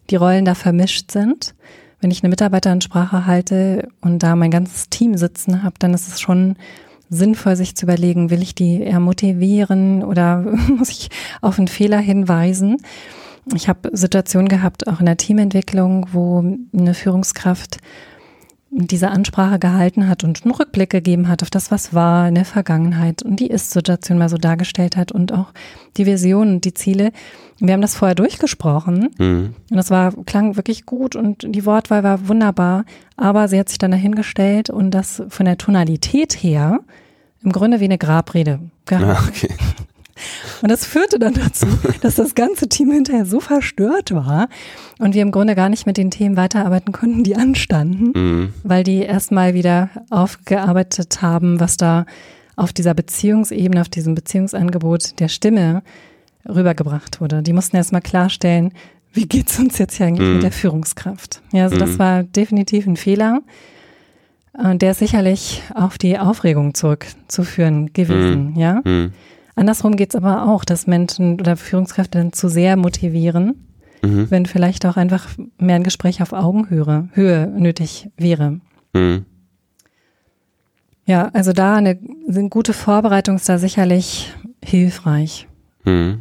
[0.09, 1.55] die Rollen da vermischt sind.
[2.01, 6.21] Wenn ich eine Mitarbeiteransprache halte und da mein ganzes Team sitzen habe, dann ist es
[6.21, 6.57] schon
[7.11, 10.39] sinnvoll, sich zu überlegen, will ich die eher motivieren oder
[10.77, 11.11] muss ich
[11.43, 12.79] auf einen Fehler hinweisen?
[13.55, 17.79] Ich habe Situationen gehabt, auch in der Teamentwicklung, wo eine Führungskraft
[18.71, 22.45] diese Ansprache gehalten hat und einen Rückblick gegeben hat auf das, was war in der
[22.45, 25.53] Vergangenheit und die Ist-Situation mal so dargestellt hat und auch
[25.97, 27.11] die Vision und die Ziele.
[27.59, 29.55] Wir haben das vorher durchgesprochen mhm.
[29.71, 32.85] und das war, klang wirklich gut und die Wortwahl war wunderbar,
[33.17, 36.81] aber sie hat sich dann dahingestellt und das von der Tonalität her
[37.43, 39.05] im Grunde wie eine Grabrede gehabt.
[39.05, 39.55] Ah, okay.
[40.63, 41.67] Und das führte dann dazu,
[42.01, 44.49] dass das ganze Team hinterher so verstört war
[44.99, 48.55] und wir im Grunde gar nicht mit den Themen weiterarbeiten konnten, die anstanden, mhm.
[48.63, 52.07] weil die erstmal wieder aufgearbeitet haben, was da
[52.57, 55.83] auf dieser Beziehungsebene, auf diesem Beziehungsangebot der Stimme
[56.49, 57.43] rübergebracht wurde.
[57.43, 58.73] Die mussten erstmal klarstellen,
[59.13, 60.35] wie geht's uns jetzt hier eigentlich mhm.
[60.35, 61.43] mit der Führungskraft?
[61.53, 61.81] Ja, also mhm.
[61.81, 63.43] das war definitiv ein Fehler.
[64.53, 68.59] Und der ist sicherlich auf die Aufregung zurückzuführen gewesen, mhm.
[68.59, 68.83] ja.
[69.61, 73.67] Andersrum geht es aber auch, dass Menschen oder Führungskräfte dann zu sehr motivieren,
[74.03, 74.31] mhm.
[74.31, 78.61] wenn vielleicht auch einfach mehr ein Gespräch auf Augenhöhe Höhe nötig wäre.
[78.95, 79.27] Mhm.
[81.05, 84.33] Ja, also da eine, eine gute Vorbereitung ist da sicherlich
[84.65, 85.47] hilfreich.
[85.85, 86.21] Mhm.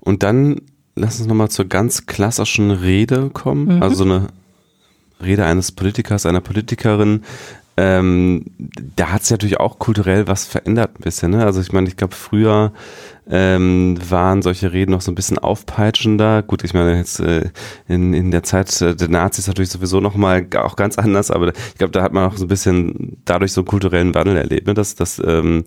[0.00, 0.62] Und dann
[0.94, 3.76] lass uns nochmal zur ganz klassischen Rede kommen.
[3.76, 3.82] Mhm.
[3.82, 4.28] Also so eine
[5.22, 7.22] Rede eines Politikers, einer Politikerin,
[7.76, 8.44] ähm,
[8.96, 11.32] da hat sich natürlich auch kulturell was verändert ein bisschen.
[11.32, 11.44] Ne?
[11.44, 12.72] Also ich meine, ich glaube, früher
[13.28, 16.42] ähm, waren solche Reden noch so ein bisschen aufpeitschender.
[16.42, 17.50] Gut, ich meine, jetzt äh,
[17.86, 21.90] in, in der Zeit der Nazis natürlich sowieso nochmal auch ganz anders, aber ich glaube,
[21.90, 24.74] da hat man auch so ein bisschen dadurch so einen kulturellen Wandel erlebt, ne?
[24.74, 25.64] dass, dass ähm,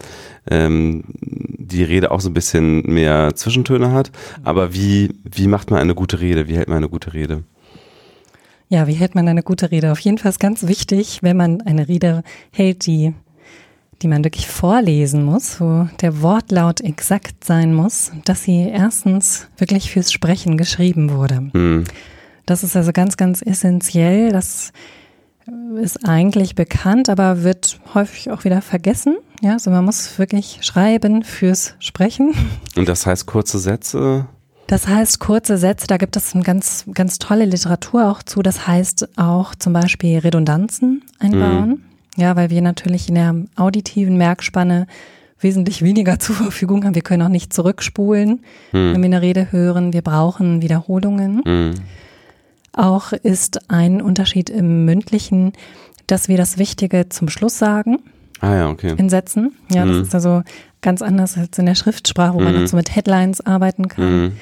[0.50, 4.12] ähm, die Rede auch so ein bisschen mehr Zwischentöne hat.
[4.44, 6.48] Aber wie, wie macht man eine gute Rede?
[6.48, 7.44] Wie hält man eine gute Rede?
[8.72, 9.92] Ja, wie hält man eine gute Rede?
[9.92, 13.16] Auf jeden Fall ist ganz wichtig, wenn man eine Rede hält, die,
[14.04, 19.92] die man wirklich vorlesen muss, wo der Wortlaut exakt sein muss, dass sie erstens wirklich
[19.92, 21.50] fürs Sprechen geschrieben wurde.
[21.52, 21.86] Mhm.
[22.46, 24.32] Das ist also ganz, ganz essentiell.
[24.32, 24.72] Das
[25.82, 29.18] ist eigentlich bekannt, aber wird häufig auch wieder vergessen.
[29.42, 32.36] Ja, also man muss wirklich schreiben fürs Sprechen.
[32.76, 34.28] Und das heißt kurze Sätze?
[34.70, 38.44] Das heißt kurze Sätze, da gibt es eine ganz, ganz tolle Literatur auch zu.
[38.44, 41.70] Das heißt auch zum Beispiel Redundanzen einbauen.
[41.70, 41.82] Mhm.
[42.18, 44.86] Ja, weil wir natürlich in der auditiven Merkspanne
[45.40, 46.94] wesentlich weniger zur Verfügung haben.
[46.94, 48.94] Wir können auch nicht zurückspulen, hm.
[48.94, 49.92] wenn wir eine Rede hören.
[49.92, 51.42] Wir brauchen Wiederholungen.
[51.44, 51.74] Hm.
[52.72, 55.54] Auch ist ein Unterschied im mündlichen,
[56.06, 58.04] dass wir das Wichtige zum Schluss sagen.
[58.40, 58.94] Ah ja, okay.
[58.98, 59.54] In Sätzen.
[59.72, 60.44] Ja, das ist also
[60.84, 62.68] ganz anders als in der Schriftsprache, wo man hm.
[62.68, 64.34] so mit Headlines arbeiten kann.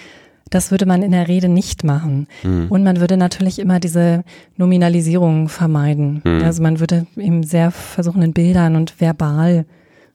[0.50, 2.28] Das würde man in der Rede nicht machen.
[2.44, 2.68] Mhm.
[2.70, 4.24] Und man würde natürlich immer diese
[4.56, 6.22] Nominalisierung vermeiden.
[6.24, 6.44] Mhm.
[6.44, 9.66] Also man würde eben sehr versuchen, in Bildern und verbal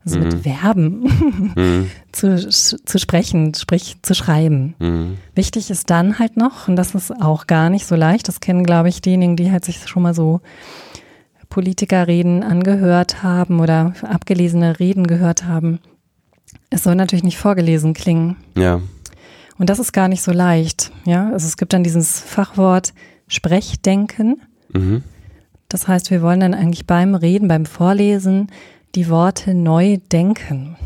[0.04, 0.24] also mhm.
[0.24, 1.90] mit Verben mhm.
[2.12, 4.74] zu, zu sprechen, sprich zu schreiben.
[4.78, 5.18] Mhm.
[5.34, 8.64] Wichtig ist dann halt noch, und das ist auch gar nicht so leicht, das kennen,
[8.64, 10.40] glaube ich, diejenigen, die halt sich schon mal so
[11.48, 15.80] Politikerreden angehört haben oder abgelesene Reden gehört haben.
[16.70, 18.36] Es soll natürlich nicht vorgelesen klingen.
[18.56, 18.80] Ja.
[19.58, 20.92] Und das ist gar nicht so leicht.
[21.04, 22.94] Ja, also es gibt dann dieses Fachwort
[23.28, 24.42] Sprechdenken.
[24.72, 25.02] Mhm.
[25.68, 28.48] Das heißt, wir wollen dann eigentlich beim Reden, beim Vorlesen
[28.94, 30.76] die Worte neu denken.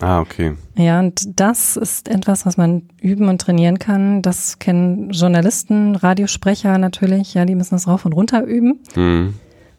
[0.00, 0.54] Ah, okay.
[0.76, 4.22] Ja, und das ist etwas, was man üben und trainieren kann.
[4.22, 7.34] Das kennen Journalisten, Radiosprecher natürlich.
[7.34, 8.80] Ja, die müssen das rauf und runter üben.
[8.96, 9.34] Mhm.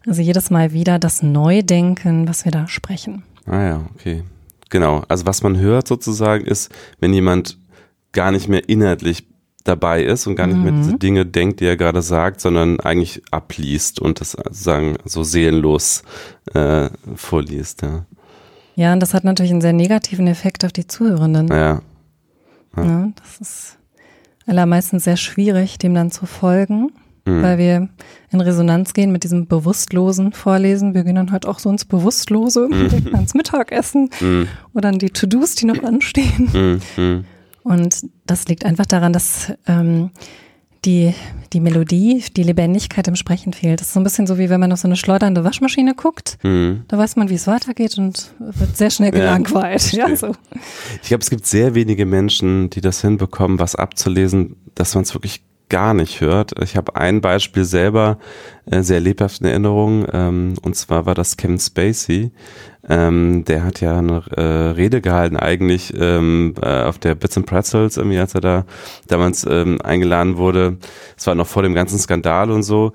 [0.06, 3.24] Also jedes Mal wieder das Neudenken, was wir da sprechen.
[3.46, 4.22] Ah ja, okay.
[4.70, 5.02] Genau.
[5.08, 7.58] Also was man hört sozusagen ist, wenn jemand
[8.16, 9.26] gar nicht mehr inhaltlich
[9.62, 10.64] dabei ist und gar nicht mhm.
[10.64, 15.22] mehr diese Dinge denkt, die er gerade sagt, sondern eigentlich abliest und das sozusagen so
[15.22, 16.02] seelenlos
[16.54, 17.82] äh, vorliest.
[17.82, 18.06] Ja.
[18.74, 21.48] ja, und das hat natürlich einen sehr negativen Effekt auf die Zuhörenden.
[21.48, 21.82] Ja.
[22.76, 22.84] ja.
[22.84, 23.78] ja das ist
[24.46, 26.92] allermeistens sehr schwierig, dem dann zu folgen,
[27.26, 27.42] mhm.
[27.42, 27.88] weil wir
[28.30, 30.94] in Resonanz gehen mit diesem bewusstlosen Vorlesen.
[30.94, 33.08] Wir gehen dann halt auch so ins Bewusstlose, mhm.
[33.14, 34.48] ans Mittagessen mhm.
[34.72, 36.80] oder an die To-Dos, die noch anstehen.
[37.66, 40.10] Und das liegt einfach daran, dass ähm,
[40.84, 41.12] die,
[41.52, 43.80] die Melodie, die Lebendigkeit im Sprechen fehlt.
[43.80, 46.38] Das ist so ein bisschen so, wie wenn man auf so eine schleudernde Waschmaschine guckt.
[46.44, 46.84] Mhm.
[46.86, 49.90] Da weiß man, wie es weitergeht und wird sehr schnell gelangweilt.
[49.92, 50.36] Ja, ja, so.
[51.02, 55.12] Ich glaube, es gibt sehr wenige Menschen, die das hinbekommen, was abzulesen, dass man es
[55.12, 56.52] wirklich gar nicht hört.
[56.62, 58.18] Ich habe ein Beispiel selber
[58.70, 62.30] äh, sehr lebhaft in Erinnerung, ähm, und zwar war das Kevin Spacey.
[62.88, 67.46] Ähm, der hat ja eine äh, Rede gehalten eigentlich ähm, äh, auf der Bits and
[67.46, 68.64] Pretzels, irgendwie, als er da
[69.08, 70.76] damals ähm, eingeladen wurde.
[71.16, 72.92] Es war noch vor dem ganzen Skandal und so.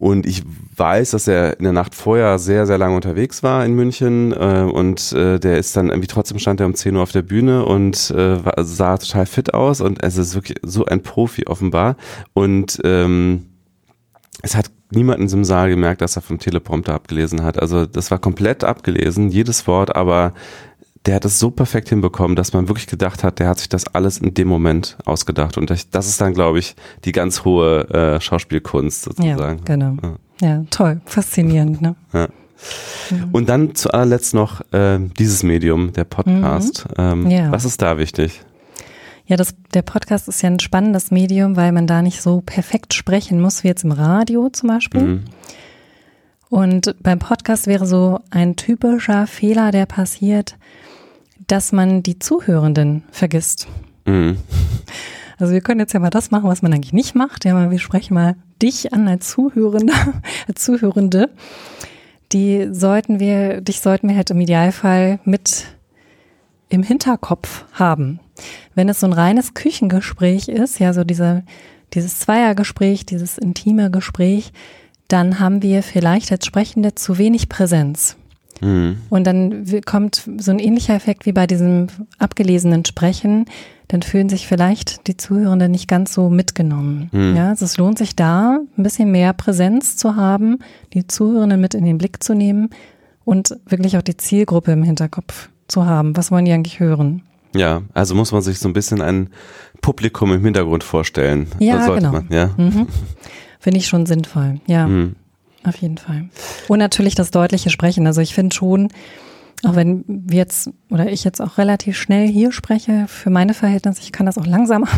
[0.00, 0.42] Und ich
[0.76, 4.62] weiß, dass er in der Nacht vorher sehr, sehr lange unterwegs war in München äh,
[4.62, 7.66] und äh, der ist dann irgendwie trotzdem stand er um 10 Uhr auf der Bühne
[7.66, 11.96] und äh, sah total fit aus und es ist wirklich so ein Profi offenbar.
[12.32, 13.44] Und ähm,
[14.40, 17.60] es hat niemand in diesem Saal gemerkt, dass er vom Teleprompter abgelesen hat.
[17.60, 20.32] Also das war komplett abgelesen, jedes Wort, aber
[21.06, 23.86] der hat es so perfekt hinbekommen, dass man wirklich gedacht hat, der hat sich das
[23.94, 25.56] alles in dem Moment ausgedacht.
[25.56, 29.58] Und das ist dann, glaube ich, die ganz hohe äh, Schauspielkunst sozusagen.
[29.58, 29.96] Ja, genau.
[30.02, 31.80] Ja, ja toll, faszinierend.
[31.80, 31.96] Ne?
[32.12, 32.28] Ja.
[33.32, 36.86] Und dann zu allerletzt noch äh, dieses Medium, der Podcast.
[36.98, 37.24] Mhm.
[37.24, 37.50] Ähm, ja.
[37.50, 38.42] Was ist da wichtig?
[39.24, 42.92] Ja, das, der Podcast ist ja ein spannendes Medium, weil man da nicht so perfekt
[42.92, 45.02] sprechen muss, wie jetzt im Radio zum Beispiel.
[45.02, 45.24] Mhm.
[46.50, 50.56] Und beim Podcast wäre so ein typischer Fehler, der passiert,
[51.50, 53.66] dass man die Zuhörenden vergisst.
[54.06, 54.38] Mhm.
[55.38, 57.44] Also wir können jetzt ja mal das machen, was man eigentlich nicht macht.
[57.44, 59.94] Ja, wir sprechen mal dich an als Zuhörende,
[60.48, 61.30] als Zuhörende.
[62.32, 65.64] Die sollten wir, dich sollten wir halt im Idealfall mit
[66.68, 68.20] im Hinterkopf haben.
[68.76, 71.42] Wenn es so ein reines Küchengespräch ist, ja, so diese,
[71.94, 74.52] dieses Zweiergespräch, dieses intime Gespräch,
[75.08, 78.16] dann haben wir vielleicht als Sprechende zu wenig Präsenz.
[78.60, 78.98] Mhm.
[79.08, 81.88] Und dann kommt so ein ähnlicher Effekt wie bei diesem
[82.18, 83.46] abgelesenen Sprechen.
[83.88, 87.08] Dann fühlen sich vielleicht die Zuhörenden nicht ganz so mitgenommen.
[87.12, 87.36] Mhm.
[87.36, 90.58] Ja, also es lohnt sich da, ein bisschen mehr Präsenz zu haben,
[90.92, 92.70] die Zuhörenden mit in den Blick zu nehmen
[93.24, 96.16] und wirklich auch die Zielgruppe im Hinterkopf zu haben.
[96.16, 97.22] Was wollen die eigentlich hören?
[97.54, 99.30] Ja, also muss man sich so ein bisschen ein
[99.80, 101.48] Publikum im Hintergrund vorstellen.
[101.58, 102.12] Ja, genau.
[102.12, 102.50] Man, ja.
[102.56, 102.86] Mhm.
[103.58, 104.60] Finde ich schon sinnvoll.
[104.66, 104.86] Ja.
[104.86, 105.16] Mhm.
[105.64, 106.28] Auf jeden Fall.
[106.68, 108.06] Und natürlich das deutliche Sprechen.
[108.06, 108.88] Also ich finde schon,
[109.64, 114.00] auch wenn wir jetzt oder ich jetzt auch relativ schnell hier spreche, für meine Verhältnisse,
[114.02, 114.88] ich kann das auch langsamer,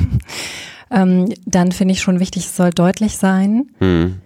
[0.91, 3.71] ähm, dann finde ich schon wichtig, es soll deutlich sein.
[3.81, 4.21] Mhm.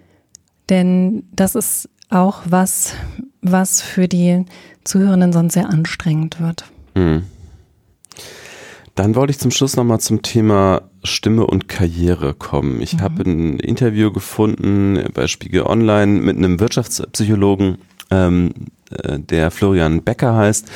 [0.68, 2.94] Denn das ist auch was,
[3.40, 4.44] was für die
[4.84, 6.64] Zuhörenden sonst sehr anstrengend wird.
[6.94, 7.24] Mhm.
[8.94, 12.80] Dann wollte ich zum Schluss nochmal zum Thema Stimme und Karriere kommen.
[12.82, 13.00] Ich mhm.
[13.00, 17.78] habe ein Interview gefunden bei Spiegel Online mit einem Wirtschaftspsychologen,
[18.10, 18.52] ähm,
[18.90, 20.70] äh, der Florian Becker heißt.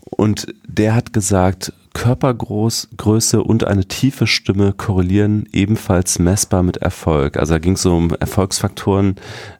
[0.00, 7.38] Und der hat gesagt, Körpergröße und eine tiefe Stimme korrelieren ebenfalls messbar mit Erfolg.
[7.38, 9.16] Also da ging es so um Erfolgsfaktoren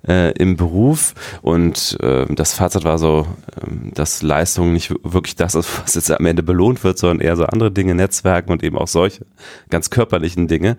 [0.07, 3.27] äh, im Beruf und äh, das Fazit war so,
[3.57, 7.37] äh, dass Leistung nicht wirklich das ist, was jetzt am Ende belohnt wird, sondern eher
[7.37, 9.25] so andere Dinge, Netzwerken und eben auch solche
[9.71, 10.77] ganz körperlichen Dinge.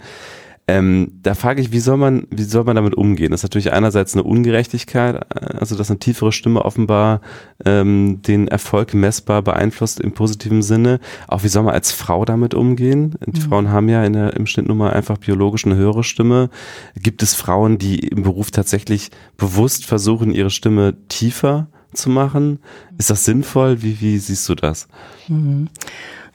[0.68, 3.30] Ähm, da frage ich, wie soll man, wie soll man damit umgehen?
[3.30, 7.22] Das ist natürlich einerseits eine Ungerechtigkeit, äh, also dass eine tiefere Stimme offenbar
[7.64, 11.00] ähm, den Erfolg messbar beeinflusst im positiven Sinne.
[11.28, 13.16] Auch wie soll man als Frau damit umgehen?
[13.28, 13.44] Die mhm.
[13.44, 16.50] Frauen haben ja in der, im Schnitt nun mal einfach biologisch eine höhere Stimme.
[16.96, 22.58] Gibt es Frauen, die im Beruf tatsächlich bewusst versuchen, ihre Stimme tiefer zu machen?
[22.98, 23.84] Ist das sinnvoll?
[23.84, 24.88] Wie, wie siehst du das?
[25.28, 25.70] Mhm.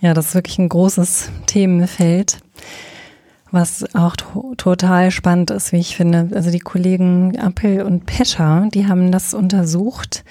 [0.01, 2.39] Ja, das ist wirklich ein großes Themenfeld.
[3.53, 6.28] Was auch to total spannend ist, wie ich finde.
[6.34, 10.24] Also die Kollegen Appel und Pescher, die haben das untersucht,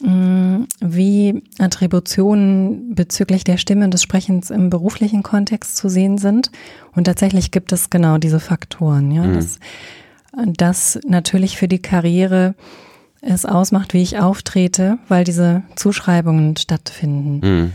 [0.00, 6.50] mm, wie Attributionen bezüglich der Stimme und des Sprechens im beruflichen Kontext zu sehen sind.
[6.94, 9.24] Und tatsächlich gibt es genau diese Faktoren, ja.
[9.24, 9.34] Mhm.
[9.34, 9.58] Das,
[10.46, 12.54] das natürlich für die Karriere
[13.20, 17.40] es ausmacht, wie ich auftrete, weil diese Zuschreibungen stattfinden.
[17.42, 17.72] Mhm.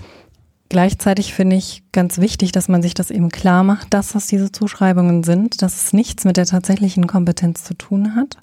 [0.73, 4.51] Gleichzeitig finde ich ganz wichtig, dass man sich das eben klar macht, dass das diese
[4.51, 8.37] Zuschreibungen sind, dass es nichts mit der tatsächlichen Kompetenz zu tun hat.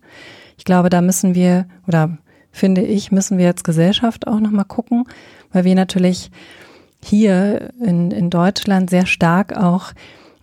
[0.56, 2.18] Ich glaube, da müssen wir, oder
[2.52, 5.06] finde ich, müssen wir als Gesellschaft auch nochmal gucken,
[5.52, 6.30] weil wir natürlich
[7.02, 9.92] hier in, in Deutschland sehr stark auch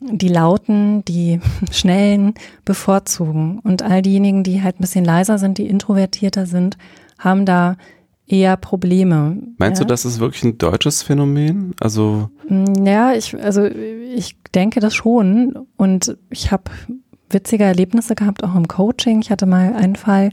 [0.02, 1.40] die Lauten, die
[1.72, 2.34] Schnellen
[2.66, 3.60] bevorzugen.
[3.60, 6.78] Und all diejenigen, die halt ein bisschen leiser sind, die introvertierter sind,
[7.18, 7.78] haben da
[8.28, 9.38] eher Probleme.
[9.58, 9.86] Meinst ja?
[9.86, 11.74] du, das ist wirklich ein deutsches Phänomen?
[11.80, 16.66] Also mm, ja, ich also ich denke das schon und ich habe
[17.30, 19.22] witzige Erlebnisse gehabt auch im Coaching.
[19.22, 20.32] Ich hatte mal einen Fall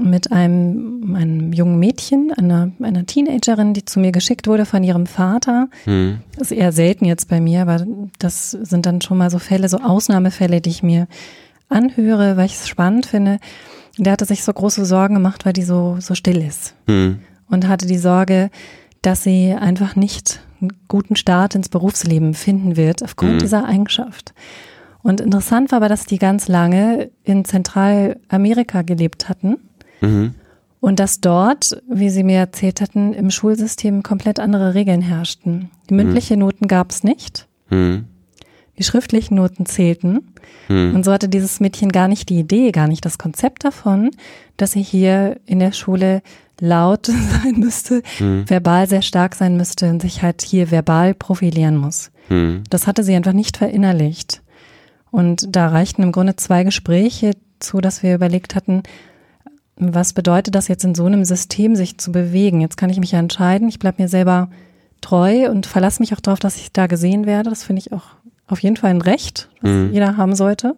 [0.00, 5.06] mit einem, einem jungen Mädchen, einer, einer Teenagerin, die zu mir geschickt wurde von ihrem
[5.06, 5.68] Vater.
[5.84, 6.18] Hm.
[6.36, 7.86] Das ist eher selten jetzt bei mir, aber
[8.18, 11.06] das sind dann schon mal so Fälle, so Ausnahmefälle, die ich mir
[11.68, 13.38] anhöre, weil ich es spannend finde.
[13.98, 16.74] Der hatte sich so große Sorgen gemacht, weil die so, so still ist.
[16.86, 17.20] Mhm.
[17.48, 18.50] Und hatte die Sorge,
[19.02, 23.38] dass sie einfach nicht einen guten Start ins Berufsleben finden wird aufgrund mhm.
[23.38, 24.34] dieser Eigenschaft.
[25.02, 29.58] Und interessant war aber, dass die ganz lange in Zentralamerika gelebt hatten.
[30.00, 30.34] Mhm.
[30.80, 35.70] Und dass dort, wie sie mir erzählt hatten, im Schulsystem komplett andere Regeln herrschten.
[35.88, 36.40] Die mündliche mhm.
[36.40, 37.46] Noten gab es nicht.
[37.70, 38.06] Mhm.
[38.78, 40.32] Die schriftlichen Noten zählten.
[40.68, 40.94] Hm.
[40.94, 44.10] Und so hatte dieses Mädchen gar nicht die Idee, gar nicht das Konzept davon,
[44.56, 46.22] dass sie hier in der Schule
[46.60, 47.06] laut
[47.42, 48.48] sein müsste, hm.
[48.48, 52.10] verbal sehr stark sein müsste und sich halt hier verbal profilieren muss.
[52.28, 52.64] Hm.
[52.70, 54.42] Das hatte sie einfach nicht verinnerlicht.
[55.10, 58.82] Und da reichten im Grunde zwei Gespräche zu, dass wir überlegt hatten,
[59.76, 62.60] was bedeutet das jetzt in so einem System, sich zu bewegen?
[62.60, 64.50] Jetzt kann ich mich ja entscheiden, ich bleibe mir selber
[65.02, 67.50] treu und verlasse mich auch darauf, dass ich da gesehen werde.
[67.50, 68.04] Das finde ich auch
[68.46, 69.90] auf jeden Fall ein Recht, was mhm.
[69.92, 70.76] jeder haben sollte.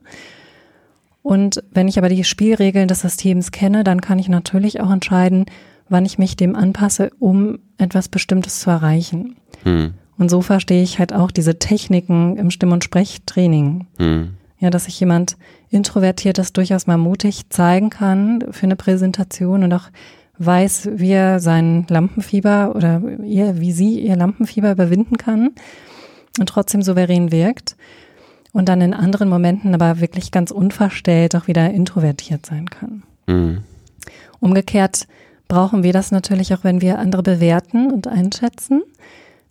[1.22, 5.46] Und wenn ich aber die Spielregeln des Systems kenne, dann kann ich natürlich auch entscheiden,
[5.88, 9.36] wann ich mich dem anpasse, um etwas Bestimmtes zu erreichen.
[9.64, 9.94] Mhm.
[10.16, 13.86] Und so verstehe ich halt auch diese Techniken im Stimm- und Sprechtraining.
[13.98, 14.30] Mhm.
[14.58, 15.36] Ja, dass sich jemand
[15.70, 19.90] Introvertiertes durchaus mal mutig zeigen kann für eine Präsentation und auch
[20.38, 25.50] weiß, wie er sein Lampenfieber oder ihr, wie sie ihr Lampenfieber überwinden kann
[26.38, 27.76] und trotzdem souverän wirkt
[28.52, 33.02] und dann in anderen Momenten aber wirklich ganz unverstellt auch wieder introvertiert sein kann.
[33.26, 33.62] Mhm.
[34.40, 35.06] Umgekehrt
[35.48, 38.82] brauchen wir das natürlich auch, wenn wir andere bewerten und einschätzen,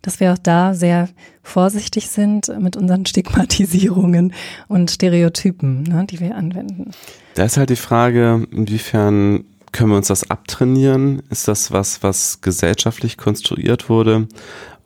[0.02, 1.08] dass wir auch da sehr
[1.42, 4.32] vorsichtig sind mit unseren Stigmatisierungen
[4.68, 6.92] und Stereotypen, ne, die wir anwenden.
[7.34, 11.22] Da ist halt die Frage, inwiefern können wir uns das abtrainieren?
[11.30, 14.28] Ist das was, was gesellschaftlich konstruiert wurde?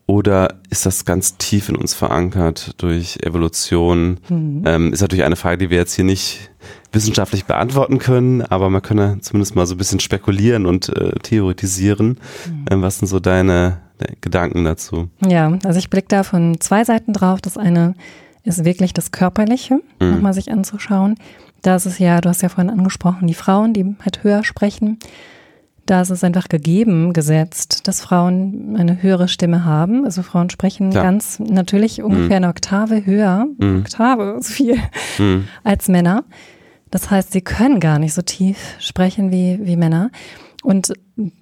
[0.07, 4.19] Oder ist das ganz tief in uns verankert durch Evolution?
[4.29, 4.63] Mhm.
[4.67, 6.51] Ähm, ist natürlich eine Frage, die wir jetzt hier nicht
[6.93, 12.19] wissenschaftlich beantworten können, aber man könne zumindest mal so ein bisschen spekulieren und äh, theoretisieren.
[12.47, 12.65] Mhm.
[12.71, 15.09] Ähm, was sind so deine, deine, Gedanken dazu?
[15.27, 17.41] Ja, also ich blicke da von zwei Seiten drauf.
[17.41, 17.95] Das eine
[18.45, 20.11] ist wirklich das Körperliche, mhm.
[20.11, 21.17] nochmal sich anzuschauen.
[21.63, 24.99] Da ist es ja, du hast ja vorhin angesprochen, die Frauen, die halt höher sprechen.
[25.87, 30.05] Da ist es einfach gegeben, gesetzt, dass Frauen eine höhere Stimme haben.
[30.05, 31.03] Also Frauen sprechen Klar.
[31.03, 32.45] ganz natürlich ungefähr mhm.
[32.45, 33.81] eine Oktave höher, mhm.
[33.81, 34.77] Oktave so viel,
[35.19, 35.49] mhm.
[35.65, 36.25] als Männer.
[36.91, 40.11] Das heißt, sie können gar nicht so tief sprechen wie, wie Männer.
[40.63, 40.93] Und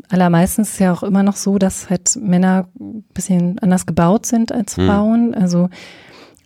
[0.08, 4.52] allermeistens ist ja auch immer noch so, dass halt Männer ein bisschen anders gebaut sind
[4.52, 4.86] als mhm.
[4.86, 5.34] Frauen.
[5.34, 5.68] Also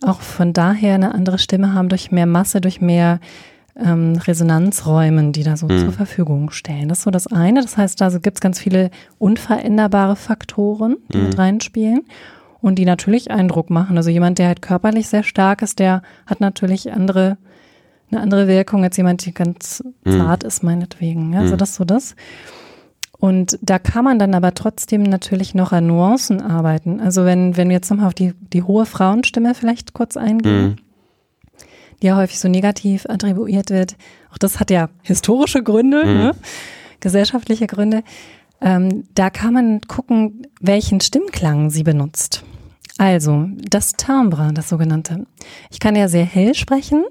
[0.01, 3.19] auch von daher eine andere Stimme haben durch mehr Masse, durch mehr
[3.77, 5.79] ähm, Resonanzräumen, die da so mhm.
[5.79, 6.87] zur Verfügung stellen.
[6.89, 7.61] Das ist so das eine.
[7.61, 11.23] Das heißt, da gibt es ganz viele unveränderbare Faktoren, die mhm.
[11.25, 12.01] mit reinspielen.
[12.61, 13.95] und die natürlich Eindruck machen.
[13.95, 17.37] Also jemand, der halt körperlich sehr stark ist, der hat natürlich andere,
[18.09, 20.17] eine andere Wirkung als jemand, der ganz Mhm.
[20.17, 21.33] zart ist, meinetwegen.
[21.33, 22.15] Ja, also das ist so das.
[23.19, 26.99] Und da kann man dann aber trotzdem natürlich noch an Nuancen arbeiten.
[26.99, 30.81] Also wenn, wenn wir jetzt nochmal auf die, die hohe Frauenstimme vielleicht kurz eingehen.
[32.01, 33.95] Die ja häufig so negativ attribuiert wird.
[34.31, 36.13] Auch das hat ja historische Gründe, Mhm.
[36.13, 36.31] ne?
[36.99, 38.03] gesellschaftliche Gründe.
[38.61, 42.43] Ähm, da kann man gucken, welchen Stimmklang sie benutzt.
[42.97, 45.25] Also das Timbre, das sogenannte.
[45.69, 47.03] Ich kann ja sehr hell sprechen.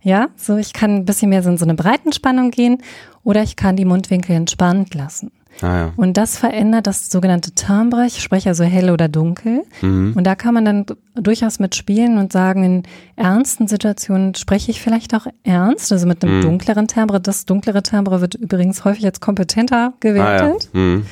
[0.00, 2.78] Ja, so ich kann ein bisschen mehr so in so eine Breitenspannung gehen
[3.24, 5.32] oder ich kann die Mundwinkel entspannt lassen.
[5.60, 5.92] Ah ja.
[5.96, 8.06] Und das verändert das sogenannte Timbre.
[8.06, 9.62] Ich spreche also hell oder dunkel.
[9.82, 10.12] Mhm.
[10.16, 12.82] Und da kann man dann durchaus mitspielen und sagen, in
[13.16, 16.42] ernsten Situationen spreche ich vielleicht auch ernst, also mit einem Mhm.
[16.42, 17.20] dunkleren Timbre.
[17.20, 19.92] Das dunklere Timbre wird übrigens häufig als kompetenter Ah ja.
[20.00, 20.68] gewertet.
[20.72, 21.06] Mhm.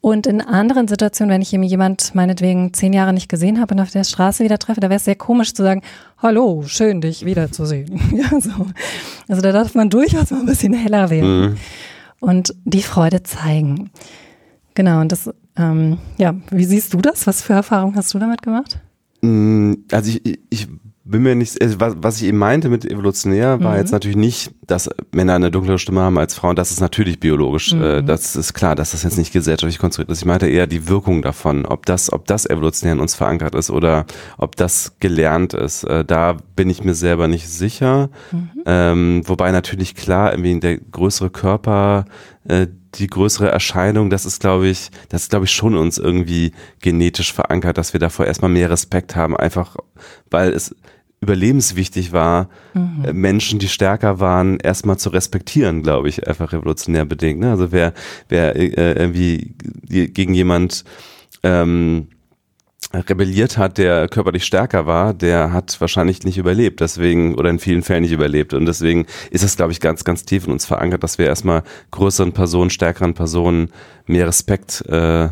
[0.00, 3.80] Und in anderen Situationen, wenn ich eben jemand meinetwegen zehn Jahre nicht gesehen habe und
[3.80, 5.82] auf der Straße wieder treffe, da wäre es sehr komisch zu sagen,
[6.18, 8.00] hallo, schön dich wiederzusehen.
[8.16, 8.50] Ja, so.
[9.28, 11.56] Also da darf man durchaus mal ein bisschen heller werden Mhm.
[12.20, 13.90] Und die Freude zeigen.
[14.74, 17.26] Genau, und das, ähm, ja, wie siehst du das?
[17.26, 18.78] Was für Erfahrungen hast du damit gemacht?
[19.22, 20.68] Mm, Also ich, ich
[21.08, 23.78] bin mir nicht, also was, was ich eben meinte mit evolutionär, war Mhm.
[23.78, 26.56] jetzt natürlich nicht, dass Männer eine dunklere Stimme haben als Frauen.
[26.56, 27.72] Das ist natürlich biologisch.
[27.72, 27.82] Mhm.
[27.82, 30.18] Äh, Das ist klar, dass das jetzt nicht gesellschaftlich konstruiert ist.
[30.18, 33.70] Ich meinte eher die Wirkung davon, ob das, ob das evolutionär in uns verankert ist
[33.70, 34.04] oder
[34.38, 35.84] ob das gelernt ist.
[35.84, 38.10] Äh, Da bin ich mir selber nicht sicher.
[38.32, 38.50] Mhm.
[38.66, 42.04] Ähm, wobei natürlich klar, irgendwie der größere Körper,
[42.48, 46.52] äh, die größere Erscheinung, das ist, glaube ich, das ist, glaube ich, schon uns irgendwie
[46.80, 49.76] genetisch verankert, dass wir davor erstmal mehr Respekt haben, einfach
[50.30, 50.74] weil es
[51.20, 57.40] überlebenswichtig war, äh, Menschen, die stärker waren, erstmal zu respektieren, glaube ich, einfach revolutionär bedingt.
[57.40, 57.50] Ne?
[57.50, 57.94] Also wer,
[58.28, 59.54] wer äh, irgendwie
[59.88, 60.84] gegen jemand
[61.42, 62.08] ähm,
[62.92, 67.82] rebelliert hat, der körperlich stärker war, der hat wahrscheinlich nicht überlebt, deswegen, oder in vielen
[67.82, 68.54] Fällen nicht überlebt.
[68.54, 71.62] Und deswegen ist es, glaube ich, ganz, ganz tief in uns verankert, dass wir erstmal
[71.90, 73.70] größeren Personen, stärkeren Personen
[74.06, 75.28] mehr Respekt äh,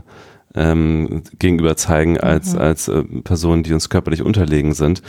[0.55, 5.03] ähm, gegenüber zeigen als, als äh, Personen, die uns körperlich unterlegen sind.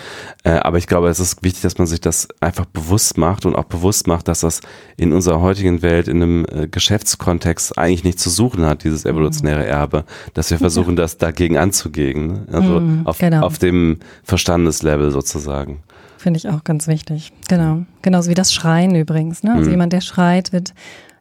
[0.43, 3.55] Äh, aber ich glaube, es ist wichtig, dass man sich das einfach bewusst macht und
[3.55, 4.61] auch bewusst macht, dass das
[4.97, 9.65] in unserer heutigen Welt in einem äh, Geschäftskontext eigentlich nichts zu suchen hat, dieses evolutionäre
[9.65, 12.27] Erbe, dass wir versuchen, das dagegen anzugehen.
[12.27, 12.45] Ne?
[12.51, 13.41] Also Mhm, auf, genau.
[13.45, 15.79] auf dem Verstandeslevel sozusagen.
[16.17, 17.31] Finde ich auch ganz wichtig.
[17.47, 17.85] Genau.
[18.01, 19.43] Genauso wie das Schreien übrigens.
[19.43, 19.51] Ne?
[19.53, 19.71] Also Mhm.
[19.71, 20.73] jemand, der schreit, wird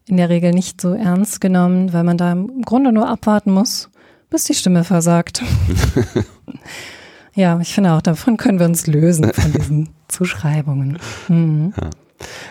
[0.06, 3.90] in der Regel nicht so ernst genommen, weil man da im Grunde nur abwarten muss,
[4.34, 5.42] bis die Stimme versagt.
[7.34, 10.98] ja, ich finde auch, davon können wir uns lösen, von diesen Zuschreibungen.
[11.28, 11.72] Mhm.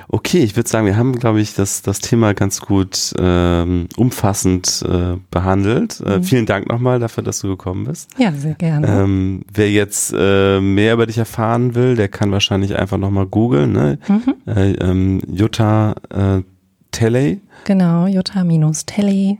[0.07, 4.86] Okay, ich würde sagen, wir haben, glaube ich, das, das Thema ganz gut ähm, umfassend
[4.88, 5.99] äh, behandelt.
[6.05, 6.23] Äh, Mhm.
[6.23, 8.09] Vielen Dank nochmal dafür, dass du gekommen bist.
[8.17, 8.88] Ja, sehr gerne.
[8.88, 13.73] Ähm, wer jetzt äh, mehr über dich erfahren will, der kann wahrscheinlich einfach nochmal googeln.
[13.73, 13.99] Ne?
[14.07, 14.36] Mhm.
[14.45, 16.43] Äh, ähm, Jutta äh,
[16.91, 17.41] Telley.
[17.65, 19.38] Genau, jota-telly.de,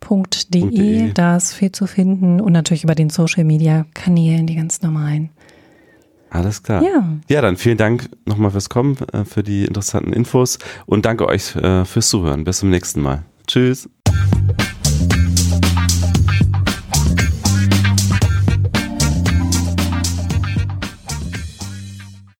[0.00, 1.12] .de.
[1.12, 5.30] da ist viel zu finden und natürlich über den Social Media Kanälen, die ganz normalen.
[6.30, 6.82] Alles klar.
[6.82, 11.26] Ja, Ja, dann vielen Dank nochmal fürs Kommen, äh, für die interessanten Infos und danke
[11.26, 12.44] euch äh, fürs Zuhören.
[12.44, 13.24] Bis zum nächsten Mal.
[13.46, 13.88] Tschüss.